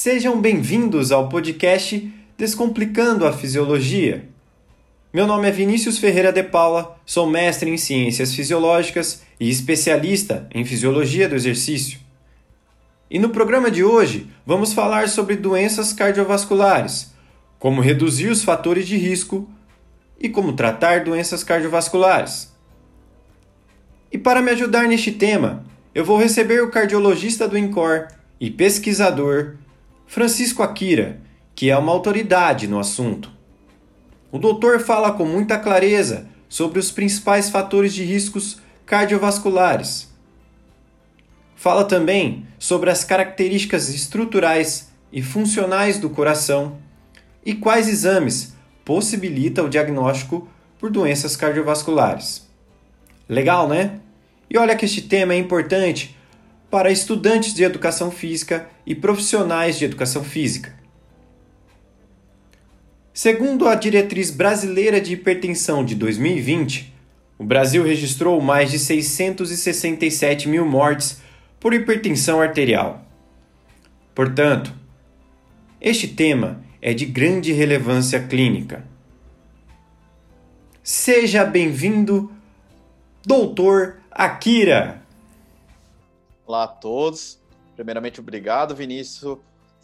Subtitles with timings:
[0.00, 4.28] Sejam bem-vindos ao podcast Descomplicando a Fisiologia.
[5.12, 10.64] Meu nome é Vinícius Ferreira de Paula, sou mestre em Ciências Fisiológicas e especialista em
[10.64, 11.98] Fisiologia do Exercício.
[13.10, 17.12] E no programa de hoje vamos falar sobre doenças cardiovasculares,
[17.58, 19.50] como reduzir os fatores de risco
[20.20, 22.54] e como tratar doenças cardiovasculares.
[24.12, 28.06] E para me ajudar neste tema, eu vou receber o cardiologista do INCOR
[28.40, 29.56] e pesquisador
[30.08, 31.20] Francisco Akira,
[31.54, 33.30] que é uma autoridade no assunto.
[34.32, 40.10] O doutor fala com muita clareza sobre os principais fatores de riscos cardiovasculares.
[41.54, 46.78] Fala também sobre as características estruturais e funcionais do coração
[47.44, 48.54] e quais exames
[48.86, 50.48] possibilita o diagnóstico
[50.78, 52.48] por doenças cardiovasculares.
[53.28, 54.00] Legal, né?
[54.48, 56.16] E olha que este tema é importante
[56.70, 60.76] para estudantes de educação física e profissionais de educação física.
[63.12, 66.94] Segundo a Diretriz Brasileira de Hipertensão de 2020,
[67.38, 71.20] o Brasil registrou mais de 667 mil mortes
[71.58, 73.04] por hipertensão arterial.
[74.14, 74.72] Portanto,
[75.80, 78.84] este tema é de grande relevância clínica.
[80.82, 82.32] Seja bem-vindo,
[83.24, 85.02] Doutor Akira!
[86.48, 87.38] Olá a todos.
[87.76, 89.36] Primeiramente, obrigado, Vinícius.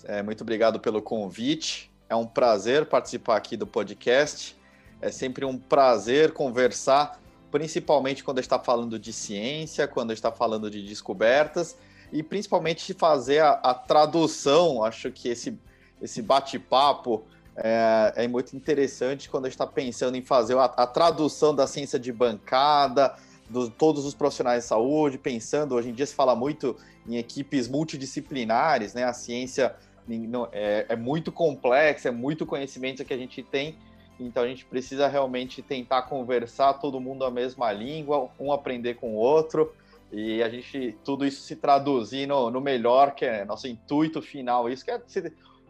[0.05, 1.93] É, muito obrigado pelo convite.
[2.09, 4.57] É um prazer participar aqui do podcast.
[4.99, 7.21] É sempre um prazer conversar,
[7.51, 11.77] principalmente quando está falando de ciência, quando está falando de descobertas
[12.11, 14.83] e principalmente fazer a, a tradução.
[14.83, 15.61] Acho que esse,
[16.01, 17.27] esse bate-papo
[17.57, 22.11] é, é, muito interessante quando está pensando em fazer a, a tradução da ciência de
[22.11, 23.15] bancada,
[23.77, 28.95] todos os profissionais de saúde, pensando, hoje em dia se fala muito em equipes multidisciplinares,
[28.95, 29.05] né?
[29.05, 29.75] A ciência
[30.53, 33.77] é, é muito complexa, é muito conhecimento que a gente tem,
[34.19, 39.15] então a gente precisa realmente tentar conversar todo mundo a mesma língua, um aprender com
[39.15, 39.75] o outro,
[40.13, 44.69] e a gente, tudo isso se traduzir no, no melhor, que é nosso intuito final,
[44.69, 45.01] isso que é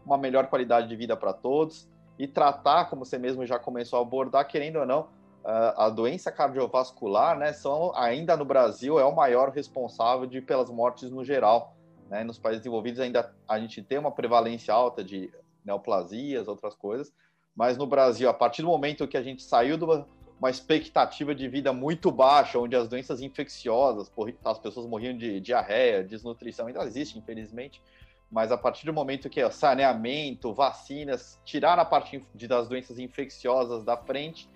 [0.05, 4.03] uma melhor qualidade de vida para todos, e tratar, como você mesmo já começou a
[4.03, 5.09] abordar, querendo ou não,
[5.45, 11.11] a doença cardiovascular, né, são ainda no Brasil é o maior responsável de pelas mortes
[11.11, 11.77] no geral.
[12.09, 12.25] Né?
[12.25, 15.31] Nos países desenvolvidos ainda a gente tem uma prevalência alta de
[15.65, 17.13] neoplasias, outras coisas,
[17.55, 20.07] mas no Brasil, a partir do momento que a gente saiu de uma,
[20.39, 24.11] uma expectativa de vida muito baixa, onde as doenças infecciosas,
[24.45, 27.83] as pessoas morriam de diarreia, desnutrição, ainda existe, infelizmente,
[28.31, 32.99] mas a partir do momento que é saneamento, vacinas, tirar a parte de, das doenças
[32.99, 34.49] infecciosas da frente,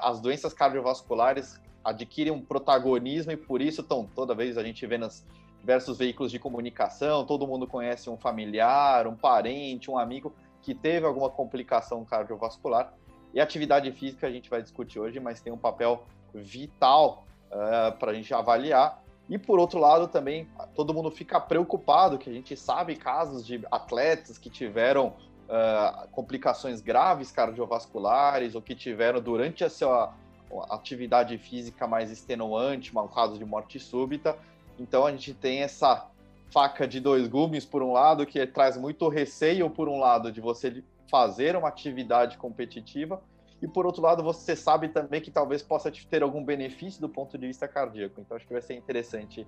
[0.00, 4.98] as doenças cardiovasculares adquirem um protagonismo e por isso estão toda vez a gente vê
[4.98, 5.24] nos
[5.60, 10.32] diversos veículos de comunicação, todo mundo conhece um familiar, um parente, um amigo
[10.62, 12.92] que teve alguma complicação cardiovascular.
[13.32, 16.04] E atividade física a gente vai discutir hoje, mas tem um papel
[16.34, 19.02] vital uh, para a gente avaliar.
[19.28, 23.64] E por outro lado, também todo mundo fica preocupado, que a gente sabe casos de
[23.70, 25.14] atletas que tiveram
[25.50, 30.14] uh, complicações graves cardiovasculares ou que tiveram durante a sua
[30.70, 34.36] atividade física mais extenuante, um caso de morte súbita.
[34.78, 36.08] Então a gente tem essa
[36.52, 40.40] faca de dois gumes, por um lado, que traz muito receio, por um lado, de
[40.40, 43.22] você fazer uma atividade competitiva,
[43.62, 47.36] e por outro lado, você sabe também que talvez possa ter algum benefício do ponto
[47.36, 48.20] de vista cardíaco.
[48.20, 49.46] Então acho que vai ser interessante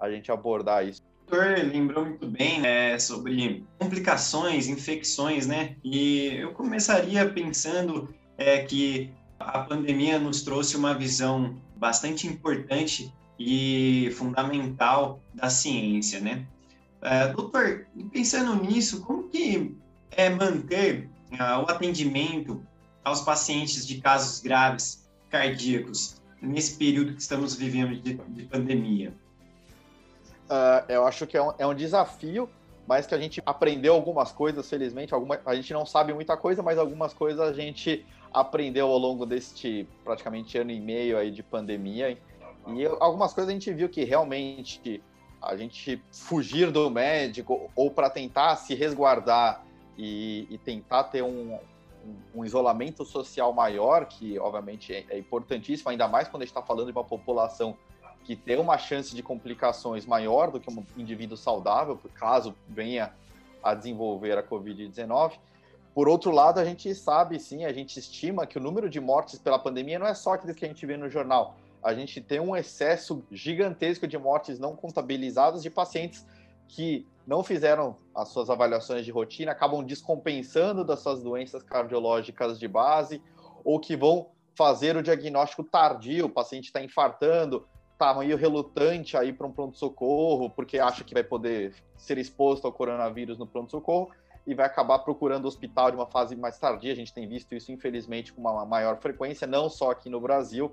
[0.00, 1.00] a gente abordar isso
[1.32, 5.76] doutor lembrou muito bem né, sobre complicações, infecções, né?
[5.82, 9.10] E eu começaria pensando é, que
[9.40, 16.46] a pandemia nos trouxe uma visão bastante importante e fundamental da ciência, né?
[17.00, 19.74] É, doutor, pensando nisso, como que
[20.10, 22.62] é manter uh, o atendimento
[23.02, 29.12] aos pacientes de casos graves cardíacos nesse período que estamos vivendo de, de pandemia?
[30.50, 32.48] Uh, eu acho que é um, é um, desafio,
[32.86, 35.14] mas que a gente aprendeu algumas coisas, felizmente.
[35.14, 39.26] Alguma, a gente não sabe muita coisa, mas algumas coisas a gente aprendeu ao longo
[39.26, 42.18] deste praticamente ano e meio aí de pandemia.
[42.68, 45.02] E algumas coisas a gente viu que realmente
[45.40, 49.64] a gente fugir do médico ou para tentar se resguardar
[49.98, 51.58] e, e tentar ter um,
[52.34, 56.62] um, isolamento social maior, que obviamente é, é importantíssimo, ainda mais quando a gente está
[56.62, 57.76] falando de uma população
[58.24, 63.12] que tem uma chance de complicações maior do que um indivíduo saudável, caso venha
[63.62, 65.38] a desenvolver a Covid-19.
[65.94, 69.38] Por outro lado, a gente sabe sim, a gente estima que o número de mortes
[69.38, 71.56] pela pandemia não é só aqueles que a gente vê no jornal.
[71.82, 76.24] A gente tem um excesso gigantesco de mortes não contabilizadas de pacientes
[76.68, 82.66] que não fizeram as suas avaliações de rotina acabam descompensando das suas doenças cardiológicas de
[82.66, 83.22] base
[83.64, 87.66] ou que vão fazer o diagnóstico tardio, o paciente está infartando,
[88.02, 92.72] está meio relutante aí para um pronto-socorro, porque acha que vai poder ser exposto ao
[92.72, 94.10] coronavírus no pronto-socorro
[94.44, 96.92] e vai acabar procurando hospital de uma fase mais tardia.
[96.92, 100.72] A gente tem visto isso, infelizmente, com uma maior frequência, não só aqui no Brasil,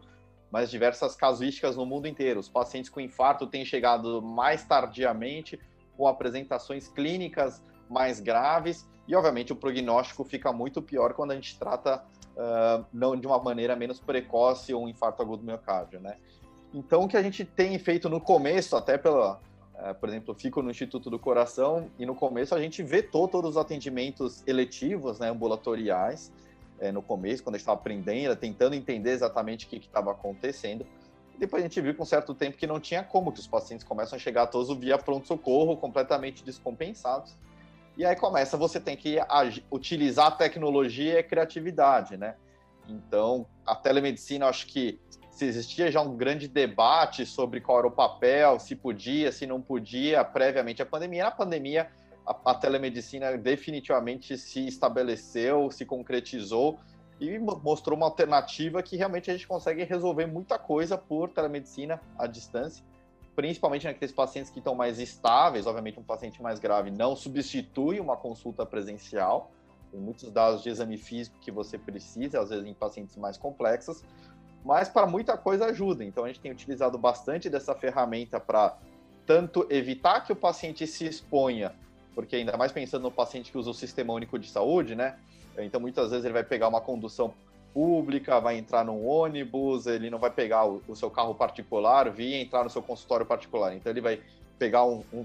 [0.52, 2.40] mas diversas casuísticas no mundo inteiro.
[2.40, 5.60] Os pacientes com infarto têm chegado mais tardiamente,
[5.96, 11.58] com apresentações clínicas mais graves, e obviamente o prognóstico fica muito pior quando a gente
[11.60, 12.04] trata
[12.36, 16.18] uh, não de uma maneira menos precoce um infarto agudo do miocárdio, né?
[16.74, 19.40] Então, o que a gente tem feito no começo, até pela,
[19.76, 23.52] uh, por exemplo, fico no Instituto do Coração e no começo a gente vetou todos
[23.52, 26.32] os atendimentos eletivos, né, ambulatoriais,
[26.80, 30.86] é, no começo, quando a gente estava aprendendo, tentando entender exatamente o que estava acontecendo.
[31.38, 33.86] Depois a gente viu com um certo tempo que não tinha como, que os pacientes
[33.86, 37.36] começam a chegar todos via pronto-socorro, completamente descompensados.
[37.98, 39.18] E aí começa, você tem que
[39.72, 42.36] utilizar a tecnologia e a criatividade, né?
[42.88, 45.00] Então, a telemedicina, acho que
[45.40, 49.62] se existia já um grande debate sobre qual era o papel, se podia, se não
[49.62, 51.24] podia, previamente à pandemia.
[51.24, 51.90] Na pandemia,
[52.28, 56.78] a, a telemedicina definitivamente se estabeleceu, se concretizou
[57.22, 62.28] e mostrou uma alternativa que realmente a gente consegue resolver muita coisa por telemedicina à
[62.28, 62.84] distância,
[63.34, 65.66] principalmente naqueles pacientes que estão mais estáveis.
[65.66, 69.52] Obviamente, um paciente mais grave não substitui uma consulta presencial.
[69.90, 74.04] Tem muitos dados de exame físico que você precisa, às vezes em pacientes mais complexos,
[74.64, 76.04] mas para muita coisa ajuda.
[76.04, 78.78] Então, a gente tem utilizado bastante dessa ferramenta para
[79.26, 81.74] tanto evitar que o paciente se exponha
[82.20, 85.18] porque ainda mais pensando no paciente que usa o Sistema Único de Saúde, né?
[85.58, 87.34] Então, muitas vezes ele vai pegar uma condução
[87.74, 92.36] pública, vai entrar num ônibus, ele não vai pegar o, o seu carro particular, vir
[92.36, 93.74] entrar no seu consultório particular.
[93.74, 94.22] Então, ele vai
[94.58, 95.24] pegar um, um,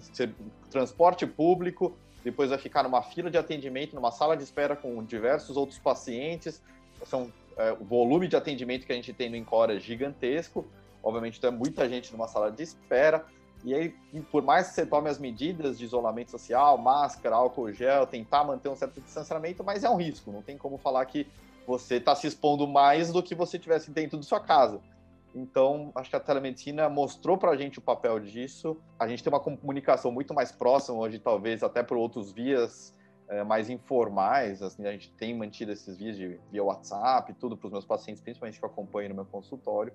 [0.71, 5.57] transporte público, depois vai ficar numa fila de atendimento, numa sala de espera com diversos
[5.57, 6.63] outros pacientes.
[7.05, 10.67] São, é, o volume de atendimento que a gente tem no Encore é gigantesco.
[11.03, 13.25] Obviamente, tem muita gente numa sala de espera.
[13.65, 13.95] E aí,
[14.31, 18.69] por mais que você tome as medidas de isolamento social, máscara, álcool gel, tentar manter
[18.69, 20.31] um certo distanciamento, mas é um risco.
[20.31, 21.27] Não tem como falar que
[21.67, 24.81] você está se expondo mais do que você tivesse dentro de sua casa.
[25.35, 28.77] Então, acho que a telemedicina mostrou para a gente o papel disso.
[28.99, 32.95] A gente tem uma comunicação muito mais próxima hoje, talvez até por outros vias
[33.29, 34.63] é, mais informais.
[34.63, 38.23] Assim, a gente tem mantido esses vias de via WhatsApp, tudo para os meus pacientes,
[38.23, 39.93] principalmente que eu acompanho no meu consultório.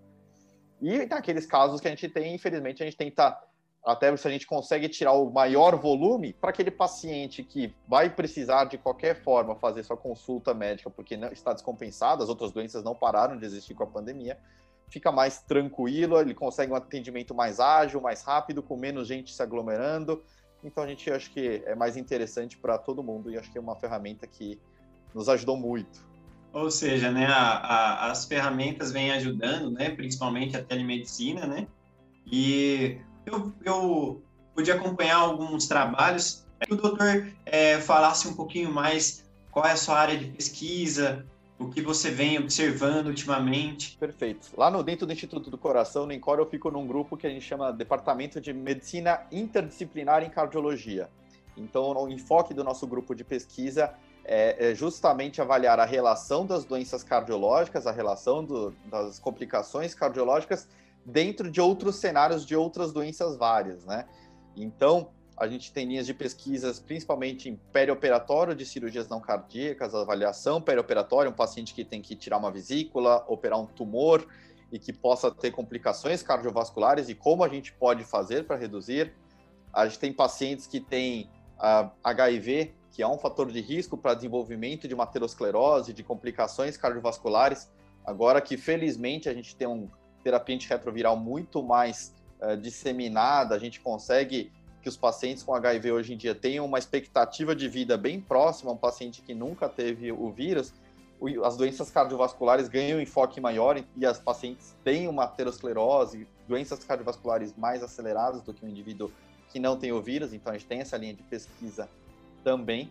[0.81, 3.37] E naqueles casos que a gente tem, infelizmente, a gente tenta
[3.85, 8.65] até se a gente consegue tirar o maior volume para aquele paciente que vai precisar
[8.65, 12.93] de qualquer forma fazer sua consulta médica porque não está descompensado, as outras doenças não
[12.93, 14.37] pararam de existir com a pandemia,
[14.89, 19.41] fica mais tranquilo, ele consegue um atendimento mais ágil, mais rápido, com menos gente se
[19.41, 20.23] aglomerando.
[20.63, 23.61] Então a gente acho que é mais interessante para todo mundo e acho que é
[23.61, 24.59] uma ferramenta que
[25.13, 26.07] nos ajudou muito.
[26.51, 31.67] Ou seja, né, a, a, as ferramentas vêm ajudando, né, principalmente a telemedicina, né,
[32.25, 34.23] e eu, eu
[34.53, 39.77] pude acompanhar alguns trabalhos que o doutor é, falasse um pouquinho mais qual é a
[39.77, 41.25] sua área de pesquisa,
[41.59, 43.97] o que você vem observando ultimamente.
[43.97, 44.49] Perfeito.
[44.57, 47.29] Lá no dentro do Instituto do Coração, no Encore, eu fico num grupo que a
[47.29, 51.09] gente chama Departamento de Medicina Interdisciplinar em Cardiologia.
[51.57, 56.63] Então, o enfoque do nosso grupo de pesquisa é, é justamente avaliar a relação das
[56.63, 60.67] doenças cardiológicas, a relação do, das complicações cardiológicas
[61.05, 64.05] dentro de outros cenários de outras doenças várias, né?
[64.55, 70.61] Então, a gente tem linhas de pesquisas, principalmente em perioperatório de cirurgias não cardíacas, avaliação
[70.61, 74.27] perioperatória, um paciente que tem que tirar uma vesícula, operar um tumor
[74.69, 79.13] e que possa ter complicações cardiovasculares e como a gente pode fazer para reduzir.
[79.71, 81.23] A gente tem pacientes que têm
[81.55, 86.03] uh, ah, HIV, que é um fator de risco para desenvolvimento de uma aterosclerose, de
[86.03, 87.71] complicações cardiovasculares.
[88.05, 89.87] Agora que, felizmente, a gente tem um
[90.21, 94.51] terapia antirretroviral muito mais uh, disseminada, a gente consegue
[94.81, 98.71] que os pacientes com HIV hoje em dia tenham uma expectativa de vida bem próxima
[98.71, 100.73] a um paciente que nunca teve o vírus,
[101.43, 107.83] as doenças cardiovasculares ganham enfoque maior e as pacientes têm uma aterosclerose, doenças cardiovasculares mais
[107.83, 109.11] aceleradas do que o indivíduo
[109.49, 111.89] que não tem o vírus, então a gente tem essa linha de pesquisa
[112.43, 112.89] também.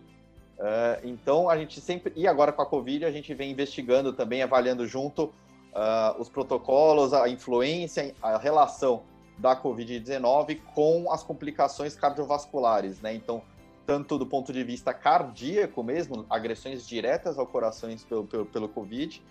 [0.59, 4.43] Uh, então a gente sempre, e agora com a Covid, a gente vem investigando também,
[4.43, 9.03] avaliando junto uh, os protocolos, a influência, a relação
[9.39, 13.13] da Covid-19 com as complicações cardiovasculares, né?
[13.13, 13.41] Então,
[13.85, 19.23] tanto do ponto de vista cardíaco mesmo, agressões diretas ao coração pelo, pelo, pelo Covid,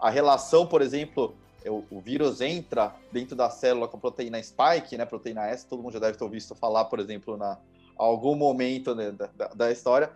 [0.00, 4.96] a relação, por exemplo, o, o, vírus entra dentro da célula com a proteína spike,
[4.96, 7.58] né, proteína S, todo mundo já deve ter visto falar, por exemplo, na
[7.96, 10.10] algum momento né, da, da, história.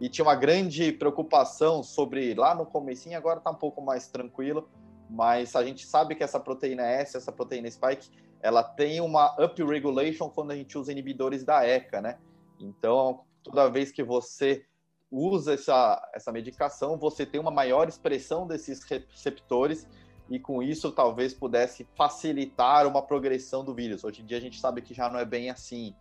[0.00, 4.68] E tinha uma grande preocupação sobre lá no comecinho, agora está um pouco mais tranquilo,
[5.10, 8.08] mas a gente sabe que essa proteína S, essa proteína spike,
[8.44, 12.18] ela tem uma upregulation quando a gente usa inibidores da ECA, né?
[12.60, 14.66] Então, toda vez que você
[15.10, 19.88] usa essa, essa medicação, você tem uma maior expressão desses receptores
[20.28, 24.04] e com isso talvez pudesse facilitar uma progressão do vírus.
[24.04, 25.94] Hoje em dia a gente sabe que já não é bem assim.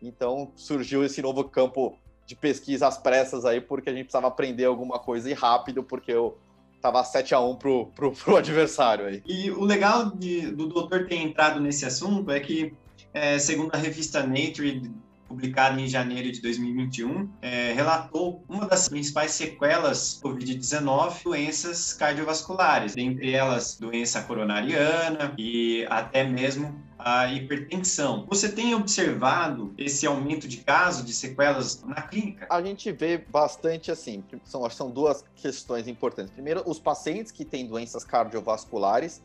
[0.00, 4.64] Então surgiu esse novo campo de pesquisa às pressas aí, porque a gente precisava aprender
[4.64, 6.38] alguma coisa e rápido, porque eu
[6.82, 9.22] tava 7 a 1 pro, pro, pro adversário aí.
[9.24, 12.74] E o legal de, do doutor ter entrado nesse assunto é que,
[13.14, 14.90] é, segundo a revista Nature,
[15.28, 23.32] publicada em janeiro de 2021, é, relatou uma das principais sequelas Covid-19, doenças cardiovasculares, dentre
[23.32, 28.26] elas doença coronariana e até mesmo a hipertensão.
[28.28, 32.46] Você tem observado esse aumento de casos, de sequelas na clínica?
[32.48, 36.32] A gente vê bastante assim, são, são duas questões importantes.
[36.32, 39.22] Primeiro, os pacientes que têm doenças cardiovasculares,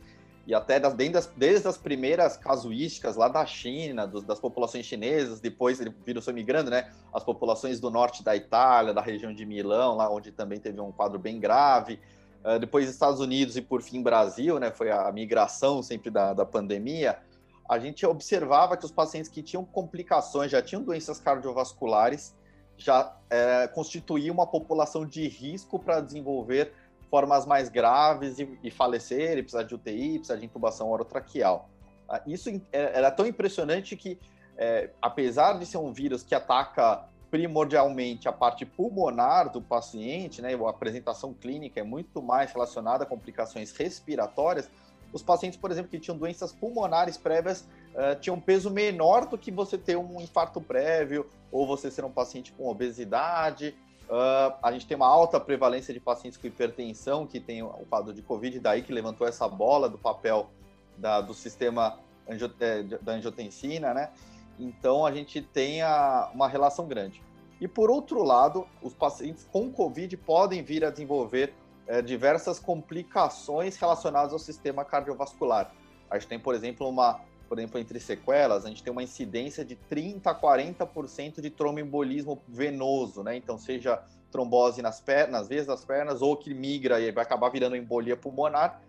[0.47, 5.41] e até das, das, desde as primeiras casuísticas lá da China, dos, das populações chinesas,
[5.41, 6.89] depois ele vírus foi migrando, né?
[7.13, 10.91] As populações do norte da Itália, da região de Milão, lá onde também teve um
[10.91, 11.99] quadro bem grave.
[12.45, 14.71] Uh, depois Estados Unidos e por fim Brasil, né?
[14.71, 17.19] Foi a migração sempre da, da pandemia.
[17.67, 22.35] A gente observava que os pacientes que tinham complicações, já tinham doenças cardiovasculares,
[22.77, 26.73] já é, constituíam uma população de risco para desenvolver
[27.09, 31.69] formas mais graves e, e falecer, e precisar de UTI, precisar de intubação orotraqueal.
[32.07, 34.19] Ah, isso é, era tão impressionante que,
[34.57, 40.53] é, apesar de ser um vírus que ataca primordialmente a parte pulmonar do paciente, né,
[40.55, 44.69] a apresentação clínica é muito mais relacionada a complicações respiratórias,
[45.13, 47.61] os pacientes, por exemplo, que tinham doenças pulmonares prévias
[47.93, 52.11] uh, tinham peso menor do que você ter um infarto prévio ou você ser um
[52.11, 53.75] paciente com obesidade
[54.07, 58.13] Uh, a gente tem uma alta prevalência de pacientes com hipertensão que tem o quadro
[58.13, 60.49] de Covid, daí que levantou essa bola do papel
[60.97, 64.09] da, do sistema é, da angiotensina, né?
[64.57, 67.21] Então a gente tem a, uma relação grande.
[67.59, 71.53] E por outro lado, os pacientes com Covid podem vir a desenvolver
[71.87, 75.73] é, diversas complicações relacionadas ao sistema cardiovascular.
[76.09, 79.63] A gente tem, por exemplo, uma por exemplo, entre sequelas, a gente tem uma incidência
[79.63, 83.37] de 30 a 40% de tromboembolismo venoso, né?
[83.37, 87.49] Então, seja trombose nas pernas, nas veias das pernas, ou que migra e vai acabar
[87.49, 88.81] virando embolia pulmonar,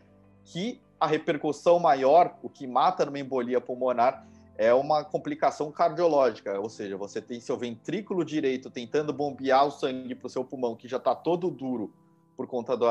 [0.45, 4.27] que a repercussão maior, o que mata numa embolia pulmonar,
[4.57, 10.17] é uma complicação cardiológica, ou seja, você tem seu ventrículo direito tentando bombear o sangue
[10.17, 11.93] para o seu pulmão, que já está todo duro
[12.39, 12.87] por conta do,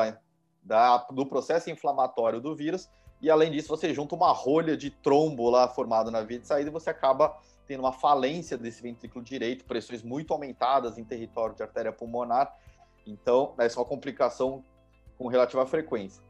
[0.62, 2.90] da, do processo inflamatório do vírus,
[3.22, 6.70] e além disso, você junta uma rolha de trombo lá formado na via de saída
[6.70, 11.64] e você acaba tendo uma falência desse ventrículo direito, pressões muito aumentadas em território de
[11.64, 12.54] artéria pulmonar.
[13.06, 14.66] Então, essa é uma complicação
[15.18, 16.22] com relativa frequência.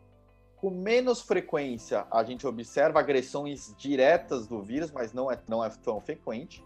[0.57, 5.69] Com menos frequência, a gente observa agressões diretas do vírus, mas não é, não é
[5.69, 6.63] tão frequente.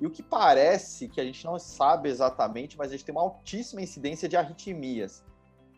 [0.00, 3.22] E o que parece, que a gente não sabe exatamente, mas a gente tem uma
[3.22, 5.24] altíssima incidência de arritmias.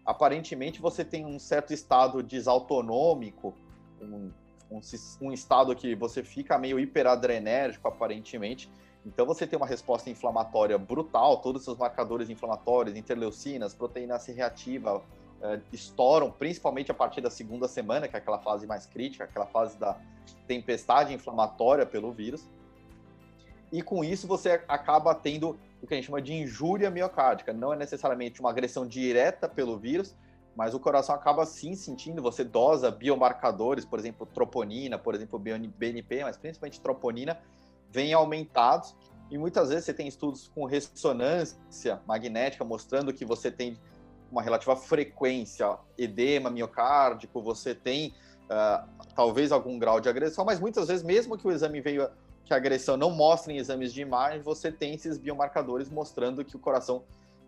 [0.04, 3.54] Aparentemente, você tem um certo estado desautonômico
[4.00, 4.30] um,
[4.70, 4.80] um,
[5.20, 8.70] um estado que você fica meio hiperadrenérgico, aparentemente.
[9.04, 14.32] Então você tem uma resposta inflamatória brutal, todos os seus marcadores inflamatórios, interleucinas, proteína C
[14.32, 15.02] reativa,
[15.42, 19.46] eh, estouram, principalmente a partir da segunda semana, que é aquela fase mais crítica, aquela
[19.46, 19.98] fase da
[20.46, 22.46] tempestade inflamatória pelo vírus.
[23.72, 27.52] E com isso você acaba tendo o que a gente chama de injúria miocárdica.
[27.52, 30.16] Não é necessariamente uma agressão direta pelo vírus,
[30.56, 36.24] mas o coração acaba sim sentindo, você dosa biomarcadores, por exemplo, troponina, por exemplo, BNP,
[36.24, 37.40] mas principalmente troponina,
[37.90, 38.94] vem aumentados,
[39.30, 43.78] e muitas vezes você tem estudos com ressonância magnética mostrando que você tem
[44.30, 50.88] uma relativa frequência, edema miocárdico, você tem uh, talvez algum grau de agressão, mas muitas
[50.88, 52.08] vezes, mesmo que o exame veio,
[52.50, 56.56] que a agressão não mostre em exames de imagem, você tem esses biomarcadores mostrando que
[56.56, 57.04] o coração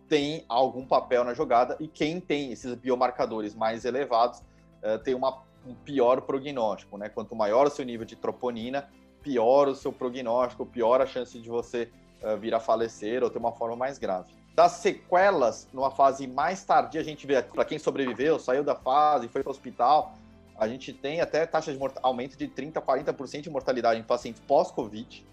[0.09, 5.43] tem algum papel na jogada e quem tem esses biomarcadores mais elevados uh, tem uma,
[5.67, 7.09] um pior prognóstico, né?
[7.09, 8.89] Quanto maior o seu nível de troponina,
[9.21, 11.91] pior o seu prognóstico, pior a chance de você
[12.23, 14.31] uh, vir a falecer ou ter uma forma mais grave.
[14.55, 19.27] Das sequelas, numa fase mais tardia, a gente vê, para quem sobreviveu, saiu da fase,
[19.27, 20.15] foi para o hospital,
[20.63, 24.41] a gente tem até taxa de aumento de 30% a 40% de mortalidade em pacientes
[24.47, 25.27] pós-Covid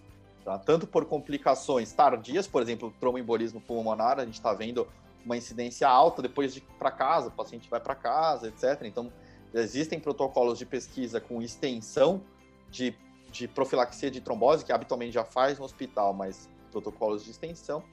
[0.43, 0.57] tá?
[0.57, 4.87] tanto por complicações tardias, por exemplo, tromboembolismo pulmonar, a gente está vendo
[5.23, 8.81] uma incidência alta depois de para casa, o paciente vai para casa, etc.
[8.85, 9.13] Então,
[9.53, 12.23] existem protocolos de pesquisa com extensão
[12.71, 12.95] de,
[13.31, 17.83] de profilaxia de trombose, que habitualmente já faz no hospital, mas protocolos de extensão.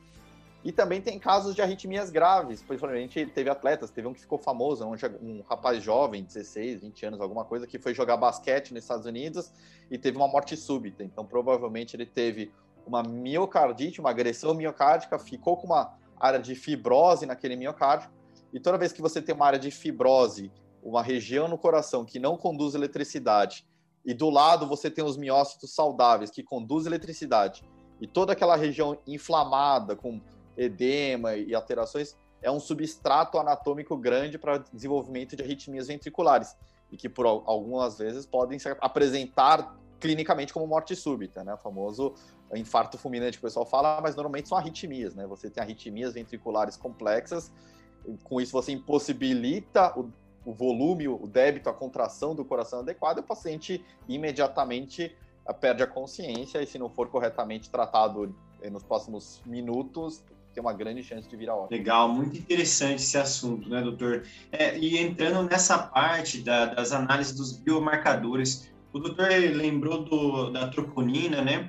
[0.66, 2.60] E também tem casos de arritmias graves.
[2.60, 7.20] Principalmente teve atletas, teve um que ficou famoso, um, um rapaz jovem, 16, 20 anos,
[7.20, 9.52] alguma coisa, que foi jogar basquete nos Estados Unidos
[9.88, 11.04] e teve uma morte súbita.
[11.04, 12.52] Então, provavelmente, ele teve
[12.84, 18.10] uma miocardite, uma agressão miocárdica, ficou com uma área de fibrose naquele miocárdio.
[18.52, 20.50] E toda vez que você tem uma área de fibrose,
[20.82, 23.64] uma região no coração que não conduz eletricidade,
[24.04, 27.62] e do lado você tem os miócitos saudáveis que conduzem eletricidade,
[28.00, 30.20] e toda aquela região inflamada com
[30.56, 36.56] edema e alterações, é um substrato anatômico grande para desenvolvimento de arritmias ventriculares
[36.90, 41.54] e que por algumas vezes podem se apresentar clinicamente como morte súbita, né?
[41.54, 42.14] O famoso
[42.54, 45.26] infarto fulminante que o pessoal fala, mas normalmente são arritmias, né?
[45.26, 47.50] Você tem arritmias ventriculares complexas,
[48.22, 50.12] com isso você impossibilita o,
[50.44, 55.16] o volume, o débito, a contração do coração adequado, e o paciente imediatamente
[55.60, 58.34] perde a consciência e se não for corretamente tratado
[58.70, 60.24] nos próximos minutos,
[60.56, 61.74] tem uma grande chance de virar óbito.
[61.74, 64.24] Legal, muito interessante esse assunto, né, doutor?
[64.50, 70.68] É, e entrando nessa parte da, das análises dos biomarcadores, o doutor lembrou do, da
[70.68, 71.68] troponina, né?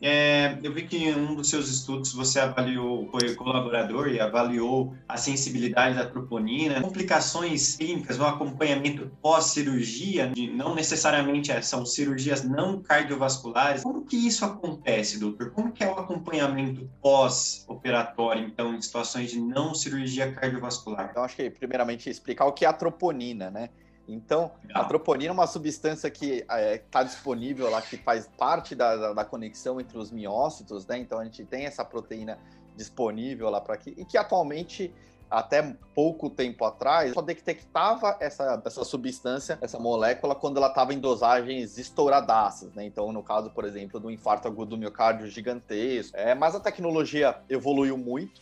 [0.00, 4.94] É, eu vi que em um dos seus estudos você avaliou, foi colaborador e avaliou
[5.08, 12.82] a sensibilidade da troponina, complicações clínicas, o acompanhamento pós-cirurgia, não necessariamente é, são cirurgias não
[12.82, 13.82] cardiovasculares.
[13.82, 15.50] Como que isso acontece, doutor?
[15.50, 21.08] Como que é o acompanhamento pós-operatório, então, em situações de não cirurgia cardiovascular?
[21.10, 23.70] Então, acho que primeiramente explicar o que é a troponina, né?
[24.08, 24.82] Então, Legal.
[24.82, 28.96] a troponina é uma substância que está é, tá disponível lá, que faz parte da,
[28.96, 30.98] da, da, conexão entre os miócitos, né?
[30.98, 32.38] Então, a gente tem essa proteína
[32.76, 34.94] disponível lá para aqui, e que atualmente,
[35.28, 41.00] até pouco tempo atrás, só detectava essa, essa substância, essa molécula, quando ela estava em
[41.00, 42.84] dosagens estouradaças, né?
[42.84, 46.16] Então, no caso, por exemplo, do infarto agudo do miocárdio gigantesco.
[46.16, 48.40] É, mas a tecnologia evoluiu muito,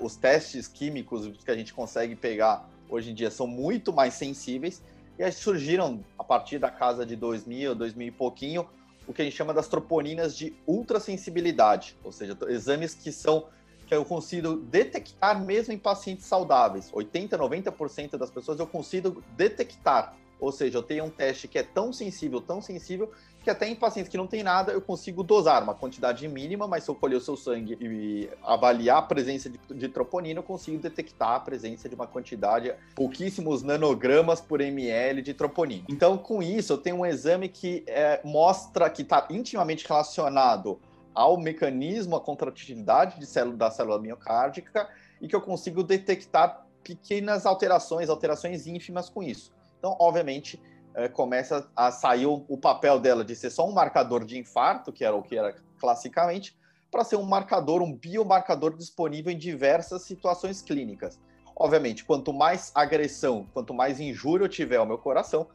[0.00, 4.82] os testes químicos que a gente consegue pegar hoje em dia são muito mais sensíveis
[5.18, 8.68] e aí surgiram, a partir da casa de 2000, 2000 e pouquinho,
[9.06, 13.46] o que a gente chama das troponinas de ultrassensibilidade, ou seja, exames que são
[13.86, 16.90] que eu consigo detectar mesmo em pacientes saudáveis.
[16.92, 21.62] 80, 90% das pessoas eu consigo detectar ou seja, eu tenho um teste que é
[21.62, 23.10] tão sensível, tão sensível,
[23.46, 26.82] que até em pacientes que não tem nada, eu consigo dosar uma quantidade mínima, mas
[26.82, 30.82] se eu colher o seu sangue e avaliar a presença de, de troponina, eu consigo
[30.82, 35.84] detectar a presença de uma quantidade, pouquíssimos nanogramas por ml de troponina.
[35.88, 40.80] Então, com isso, eu tenho um exame que é, mostra que está intimamente relacionado
[41.14, 44.88] ao mecanismo, à contratilidade de célula, da célula miocárdica,
[45.20, 49.52] e que eu consigo detectar pequenas alterações, alterações ínfimas com isso.
[49.78, 50.60] Então, obviamente,
[50.96, 54.90] é, começa a sair o, o, papel dela de ser só um marcador de infarto,
[54.90, 56.56] que era o que era classicamente,
[56.90, 61.20] para ser um marcador, um biomarcador disponível em diversas situações clínicas.
[61.54, 65.46] Obviamente, quanto mais agressão, quanto mais injúria eu tiver ao meu coração,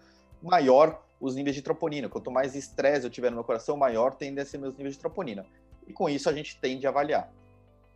[0.44, 2.08] maior os níveis de troponina.
[2.08, 5.00] Quanto mais estresse eu tiver no meu coração, maior tendem a ser meus níveis de
[5.00, 5.46] troponina.
[5.88, 7.32] E com isso a gente tende a avaliar.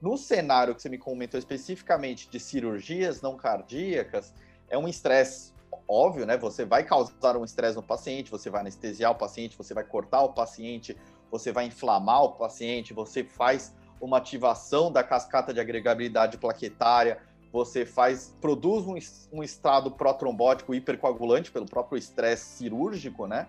[0.02, 4.34] No cenário que você me comentou especificamente de cirurgias não cardíacas,
[4.68, 5.55] é um estresse
[5.88, 6.38] óbvio, né?
[6.38, 10.22] Você vai causar um estresse no paciente, você vai anestesiar o paciente, você vai cortar
[10.24, 10.98] o paciente,
[11.32, 17.20] você vai inflamar o paciente, você faz uma ativação da cascata de agregabilidade plaquetária,
[17.52, 18.96] você faz, produz um,
[19.38, 23.48] um estado protrombótico hipercoagulante pelo próprio estresse cirúrgico, né?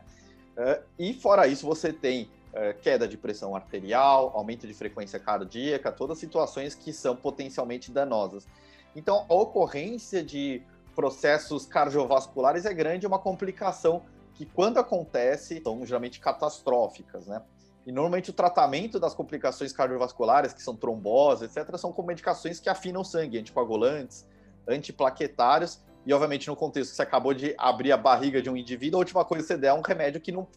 [0.56, 5.90] Uh, e fora isso, você tem uh, queda de pressão arterial, aumento de frequência cardíaca,
[5.90, 8.46] todas situações que são potencialmente danosas.
[8.94, 10.62] Então, a ocorrência de
[10.96, 14.02] processos cardiovasculares é grande, é uma complicação
[14.34, 17.42] que, quando acontece, são geralmente catastróficas, né?
[17.86, 22.68] E normalmente o tratamento das complicações cardiovasculares, que são trombose, etc., são com medicações que
[22.68, 24.26] afinam o sangue, anticoagulantes,
[24.66, 28.98] antiplaquetários, e obviamente no contexto que você acabou de abrir a barriga de um indivíduo,
[28.98, 30.48] a última coisa que você der é um remédio que não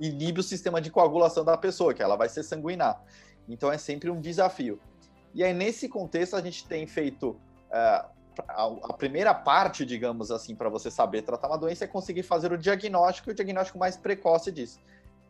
[0.00, 3.02] inibe o sistema de coagulação da pessoa, que ela vai ser sanguinar.
[3.48, 4.80] Então é sempre um desafio.
[5.34, 8.08] E aí, nesse contexto, a gente tem feito uh,
[8.48, 12.58] a, primeira parte, digamos assim, para você saber tratar uma doença é conseguir fazer o
[12.58, 14.80] diagnóstico e o diagnóstico mais precoce disso.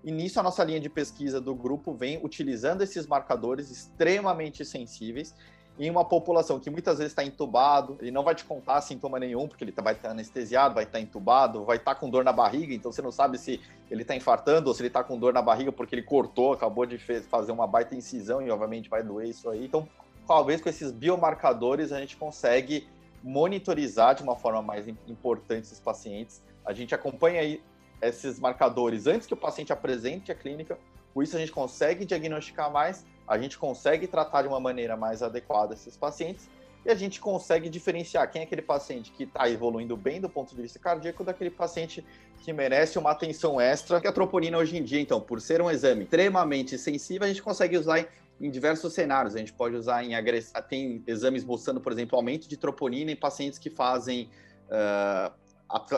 [0.03, 5.35] E nisso a nossa linha de pesquisa do grupo vem utilizando esses marcadores extremamente sensíveis
[5.79, 9.49] em uma população que muitas vezes está entubado, ele não vai te contar sintoma nenhum,
[9.49, 12.73] porque ele tá, vai estar anestesiado, vai estar entubado, vai estar com dor na barriga,
[12.73, 15.43] então você não sabe se ele está infartando ou se ele está com dor na
[15.43, 19.51] barriga porque ele cortou, acabou de fazer uma baita incisão e obviamente vai doer isso
[19.51, 19.65] aí.
[19.65, 19.89] Então,
[20.27, 22.89] talvez com esses biomarcadores a gente consegue
[23.23, 26.43] monitorizar de uma forma mais importante esses pacientes.
[26.65, 27.63] A gente acompanha aí
[28.03, 30.79] esses marcadores antes que o paciente apresente a clínica,
[31.13, 35.23] com isso a gente consegue diagnosticar mais a gente consegue tratar de uma maneira mais
[35.23, 36.49] adequada esses pacientes
[36.85, 40.55] e a gente consegue diferenciar quem é aquele paciente que está evoluindo bem do ponto
[40.55, 42.05] de vista cardíaco daquele paciente
[42.43, 43.97] que merece uma atenção extra.
[43.97, 47.79] A troponina hoje em dia, então, por ser um exame extremamente sensível, a gente consegue
[47.79, 48.07] usar
[48.41, 49.35] em, diversos cenários.
[49.35, 50.61] A gente pode usar em agressão.
[50.63, 54.31] Tem exames mostrando, por exemplo, aumento de troponina em pacientes que fazem
[54.69, 55.33] uh,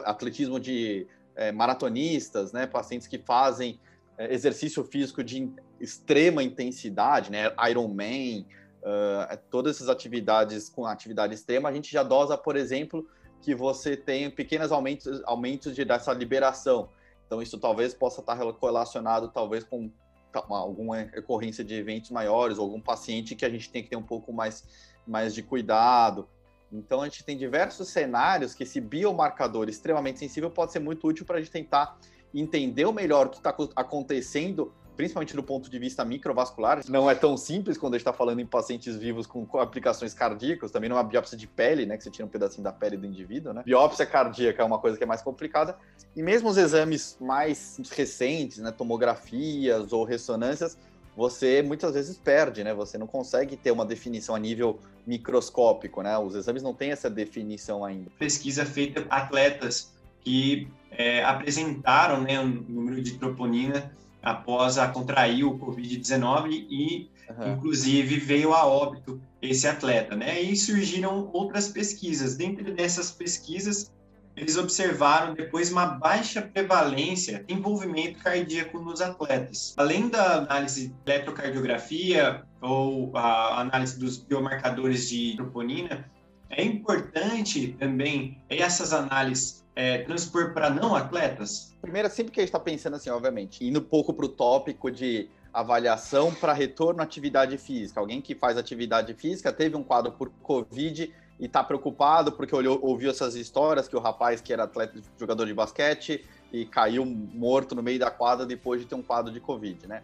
[0.04, 2.66] atletismo de uh, maratonistas, né?
[2.66, 3.80] Pacientes que fazem
[4.18, 7.52] uh, exercício físico de extrema intensidade, né?
[7.68, 8.46] Ironman,
[8.82, 13.06] uh, todas essas atividades com atividade extrema, a gente já dosa, por exemplo,
[13.40, 16.88] que você tem pequenos aumentos, aumentos de, dessa liberação.
[17.26, 19.90] Então, isso talvez possa estar relacionado, talvez, com
[20.38, 24.02] alguma ocorrência de eventos maiores, ou algum paciente que a gente tem que ter um
[24.02, 24.64] pouco mais,
[25.06, 26.28] mais de cuidado.
[26.72, 31.24] Então, a gente tem diversos cenários que esse biomarcador extremamente sensível pode ser muito útil
[31.24, 31.98] para a gente tentar
[32.34, 37.36] entender melhor o que está acontecendo principalmente do ponto de vista microvascular, não é tão
[37.36, 41.36] simples quando a gente está falando em pacientes vivos com aplicações cardíacas, também não biópsia
[41.36, 43.62] de pele, né, que você tira um pedacinho da pele do indivíduo, né?
[43.64, 45.76] Biópsia cardíaca é uma coisa que é mais complicada.
[46.16, 50.76] E mesmo os exames mais recentes, né, tomografias ou ressonâncias,
[51.16, 52.74] você muitas vezes perde, né?
[52.74, 56.18] Você não consegue ter uma definição a nível microscópico, né?
[56.18, 58.10] Os exames não têm essa definição ainda.
[58.18, 63.90] Pesquisa feita atletas que é, apresentaram né, um número de troponina
[64.26, 67.52] após a contrair o Covid-19 e, uhum.
[67.52, 70.42] inclusive, veio a óbito esse atleta, né?
[70.42, 72.36] E surgiram outras pesquisas.
[72.36, 73.92] Dentre dessas pesquisas,
[74.34, 79.74] eles observaram depois uma baixa prevalência de envolvimento cardíaco nos atletas.
[79.76, 86.04] Além da análise de eletrocardiografia ou a análise dos biomarcadores de troponina,
[86.50, 91.75] é importante também essas análises é, transpor para não atletas?
[91.86, 94.90] Primeiro, sempre que a gente está pensando assim, obviamente, indo um pouco para o tópico
[94.90, 98.00] de avaliação para retorno à atividade física.
[98.00, 102.80] Alguém que faz atividade física teve um quadro por Covid e está preocupado porque olhou,
[102.82, 107.72] ouviu essas histórias que o rapaz que era atleta, jogador de basquete e caiu morto
[107.72, 110.02] no meio da quadra depois de ter um quadro de Covid, né?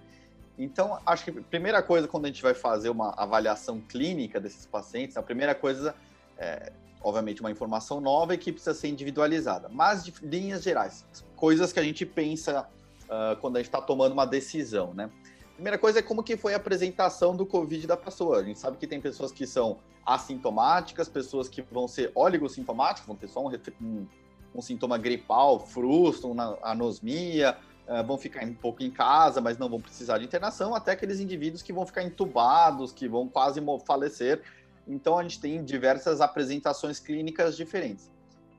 [0.57, 4.67] Então, acho que a primeira coisa quando a gente vai fazer uma avaliação clínica desses
[4.67, 5.97] pacientes, a primeira coisa
[6.39, 6.71] é,
[7.03, 9.69] obviamente, uma informação nova e que precisa ser individualizada.
[9.69, 11.05] Mas, de linhas gerais,
[11.37, 12.69] coisas que a gente pensa
[13.05, 15.11] uh, quando a gente está tomando uma decisão, né?
[15.55, 18.39] Primeira coisa é como que foi a apresentação do Covid da pessoa.
[18.39, 23.15] A gente sabe que tem pessoas que são assintomáticas, pessoas que vão ser oligossintomáticas, vão
[23.15, 24.07] ter só um, um,
[24.55, 29.69] um sintoma gripal, frusto, uma anosmia, uh, vão ficar um pouco em casa, mas não
[29.69, 34.43] vão precisar de internação, até aqueles indivíduos que vão ficar entubados, que vão quase falecer
[34.87, 38.11] então, a gente tem diversas apresentações clínicas diferentes.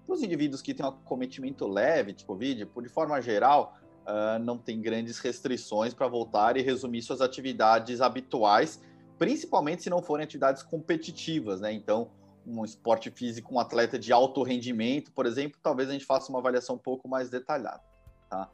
[0.06, 4.58] Para os indivíduos que têm um acometimento leve de Covid, de forma geral, uh, não
[4.58, 8.82] tem grandes restrições para voltar e resumir suas atividades habituais,
[9.18, 11.72] principalmente se não forem atividades competitivas, né?
[11.72, 12.10] Então,
[12.46, 16.40] um esporte físico, um atleta de alto rendimento, por exemplo, talvez a gente faça uma
[16.40, 17.82] avaliação um pouco mais detalhada,
[18.30, 18.50] tá?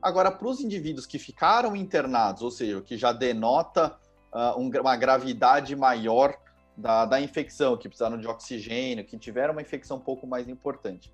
[0.00, 3.96] Agora, para os indivíduos que ficaram internados, ou seja, que já denota
[4.32, 6.36] uh, um, uma gravidade maior
[6.76, 11.12] da, da infecção, que precisaram de oxigênio, que tiveram uma infecção um pouco mais importante.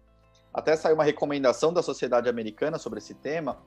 [0.53, 3.59] Até saiu uma recomendação da Sociedade Americana sobre esse tema,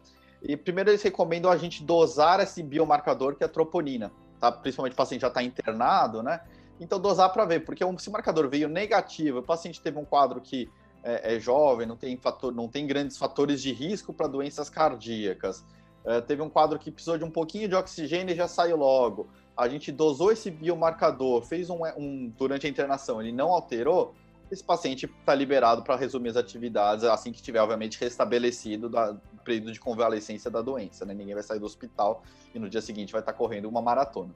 [0.41, 4.51] e primeiro eles recomendam a gente dosar esse biomarcador que é a troponina, tá?
[4.51, 6.41] principalmente o paciente já está internado, né?
[6.79, 10.41] Então dosar para ver, porque se o marcador veio negativo, o paciente teve um quadro
[10.41, 10.67] que
[11.03, 15.63] é, é jovem, não tem, fator, não tem grandes fatores de risco para doenças cardíacas,
[16.03, 19.29] é, teve um quadro que precisou de um pouquinho de oxigênio e já saiu logo
[19.55, 24.13] a gente dosou esse biomarcador, fez um, um durante a internação, ele não alterou,
[24.51, 28.91] esse paciente está liberado para resumir as atividades assim que estiver, obviamente, restabelecido
[29.33, 31.05] o período de convalescência da doença.
[31.05, 31.13] Né?
[31.13, 32.21] Ninguém vai sair do hospital
[32.53, 34.35] e no dia seguinte vai estar tá correndo uma maratona.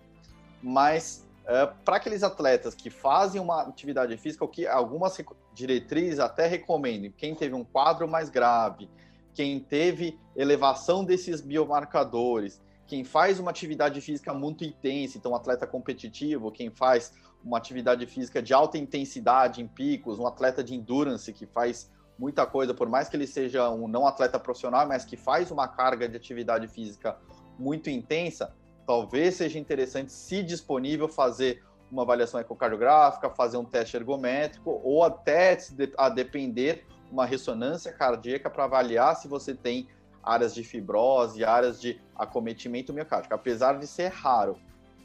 [0.64, 5.18] Mas, é, para aqueles atletas que fazem uma atividade física, o que algumas
[5.54, 8.90] diretrizes até recomendam, quem teve um quadro mais grave,
[9.34, 15.66] quem teve elevação desses biomarcadores, quem faz uma atividade física muito intensa, então um atleta
[15.66, 21.32] competitivo, quem faz uma atividade física de alta intensidade em picos, um atleta de endurance
[21.34, 25.18] que faz muita coisa, por mais que ele seja um não atleta profissional, mas que
[25.18, 27.18] faz uma carga de atividade física
[27.58, 34.82] muito intensa, talvez seja interessante, se disponível, fazer uma avaliação ecocardiográfica, fazer um teste ergométrico
[34.84, 35.58] ou até
[35.98, 39.88] a depender uma ressonância cardíaca para avaliar se você tem
[40.26, 44.58] áreas de fibrose, áreas de acometimento miocárdico, apesar de ser raro,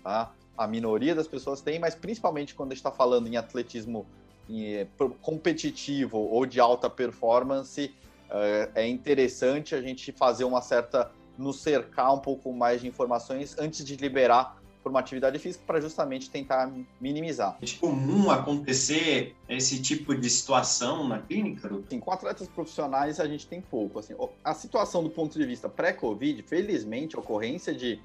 [0.03, 0.33] tá?
[0.57, 4.07] A minoria das pessoas tem, mas principalmente quando a gente está falando em atletismo
[4.49, 4.87] em,
[5.21, 7.95] competitivo ou de alta performance,
[8.31, 13.57] é, é interessante a gente fazer uma certa nos cercar um pouco mais de informações
[13.59, 17.59] antes de liberar por uma atividade física para justamente tentar minimizar.
[17.61, 21.71] É comum acontecer esse tipo de situação na clínica?
[21.89, 23.99] Sim, com atletas profissionais a gente tem pouco.
[23.99, 28.01] Assim, a situação do ponto de vista pré-Covid, felizmente, a ocorrência de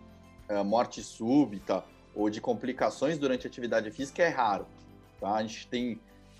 [0.50, 1.84] uh, morte súbita
[2.14, 4.66] ou de complicações durante a atividade física é raro.
[5.20, 5.36] Tá?
[5.36, 5.94] A gente tem.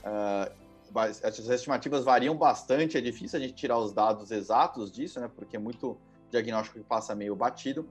[0.04, 5.30] Uh, as estimativas variam bastante, é difícil a gente tirar os dados exatos disso, né?
[5.36, 5.98] Porque é muito
[6.32, 7.86] diagnóstico que passa meio batido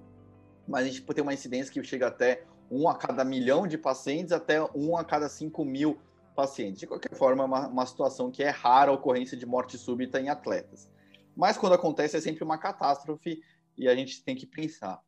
[0.66, 4.32] mas a gente tem uma incidência que chega até um a cada milhão de pacientes
[4.32, 5.98] até um a cada cinco mil
[6.34, 6.80] pacientes.
[6.80, 10.20] De qualquer forma, é uma, uma situação que é rara a ocorrência de morte súbita
[10.20, 10.90] em atletas.
[11.36, 13.42] Mas quando acontece é sempre uma catástrofe
[13.76, 15.00] e a gente tem que pensar.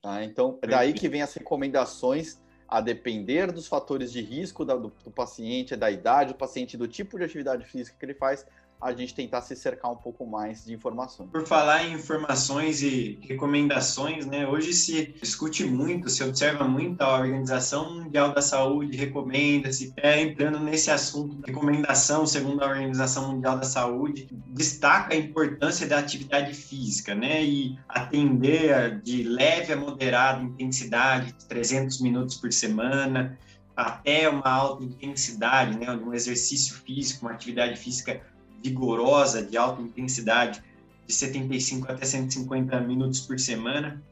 [0.00, 0.24] Tá?
[0.24, 5.10] Então, é daí que vem as recomendações a depender dos fatores de risco do, do
[5.10, 8.46] paciente, da idade do paciente, do tipo de atividade física que ele faz,
[8.80, 11.28] a gente tentar se cercar um pouco mais de informações.
[11.30, 14.46] Por falar em informações e recomendações, né?
[14.46, 20.22] Hoje se discute muito, se observa muito a Organização Mundial da Saúde recomenda, se é
[20.22, 26.54] entrando nesse assunto, recomendação segundo a Organização Mundial da Saúde, destaca a importância da atividade
[26.54, 27.44] física, né?
[27.44, 33.38] E atender de leve a moderada intensidade, 300 minutos por semana,
[33.76, 38.20] até uma alta intensidade, né, um exercício físico, uma atividade física
[38.62, 40.62] vigorosa, de alta intensidade,
[41.06, 44.02] de 75 até 150 minutos por semana.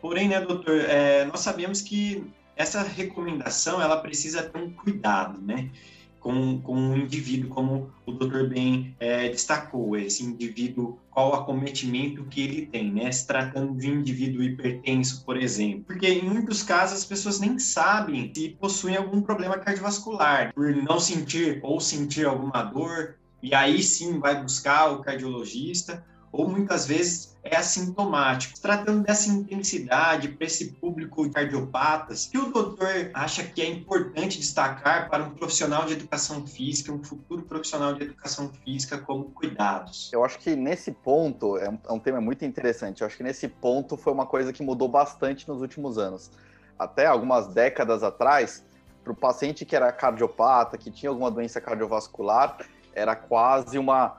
[0.00, 2.24] Porém, né, doutor, é, nós sabemos que
[2.58, 5.70] essa recomendação ela precisa ter um cuidado, né?
[6.18, 12.24] Com, com um indivíduo, como o doutor bem é, destacou, esse indivíduo, qual o acometimento
[12.24, 13.10] que ele tem, né?
[13.12, 15.84] Se tratando de um indivíduo hipertenso, por exemplo.
[15.86, 20.98] Porque em muitos casos as pessoas nem sabem se possuem algum problema cardiovascular, por não
[20.98, 27.36] sentir ou sentir alguma dor, e aí sim vai buscar o cardiologista, ou muitas vezes
[27.42, 28.60] é assintomático.
[28.60, 34.38] Tratando dessa intensidade para esse público de cardiopatas, que o doutor acha que é importante
[34.38, 40.10] destacar para um profissional de educação física, um futuro profissional de educação física, como cuidados?
[40.12, 43.22] Eu acho que nesse ponto, é um, é um tema muito interessante, eu acho que
[43.22, 46.30] nesse ponto foi uma coisa que mudou bastante nos últimos anos.
[46.78, 48.64] Até algumas décadas atrás,
[49.02, 52.58] para o paciente que era cardiopata, que tinha alguma doença cardiovascular,
[52.98, 54.16] era quase uma,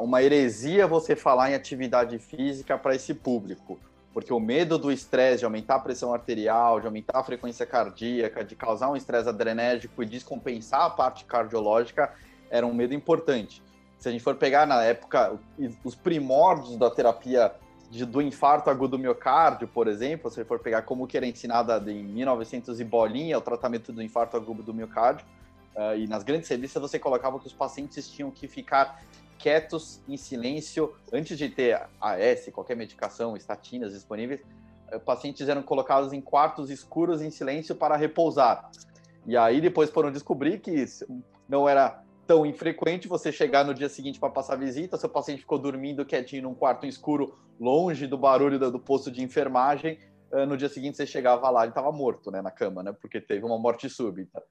[0.00, 3.78] uma heresia você falar em atividade física para esse público,
[4.12, 8.44] porque o medo do estresse, de aumentar a pressão arterial, de aumentar a frequência cardíaca,
[8.44, 12.12] de causar um estresse adrenérgico e descompensar a parte cardiológica,
[12.50, 13.62] era um medo importante.
[13.98, 15.38] Se a gente for pegar na época
[15.84, 17.52] os primórdios da terapia
[17.90, 21.78] de, do infarto agudo do miocárdio, por exemplo, se for pegar como que era ensinada
[21.90, 25.26] em 1900 e bolinha o tratamento do infarto agudo do miocárdio,
[25.74, 29.02] Uh, e nas grandes revistas você colocava que os pacientes tinham que ficar
[29.38, 34.40] quietos, em silêncio, antes de ter AS, qualquer medicação, estatinas disponíveis,
[34.92, 38.70] uh, pacientes eram colocados em quartos escuros em silêncio para repousar.
[39.26, 40.84] E aí depois foram descobrir que
[41.48, 45.58] não era tão infrequente você chegar no dia seguinte para passar visita, seu paciente ficou
[45.58, 49.98] dormindo quietinho num quarto escuro, longe do barulho do posto de enfermagem,
[50.30, 53.20] uh, no dia seguinte você chegava lá, ele estava morto, né, na cama, né, porque
[53.20, 54.42] teve uma morte súbita.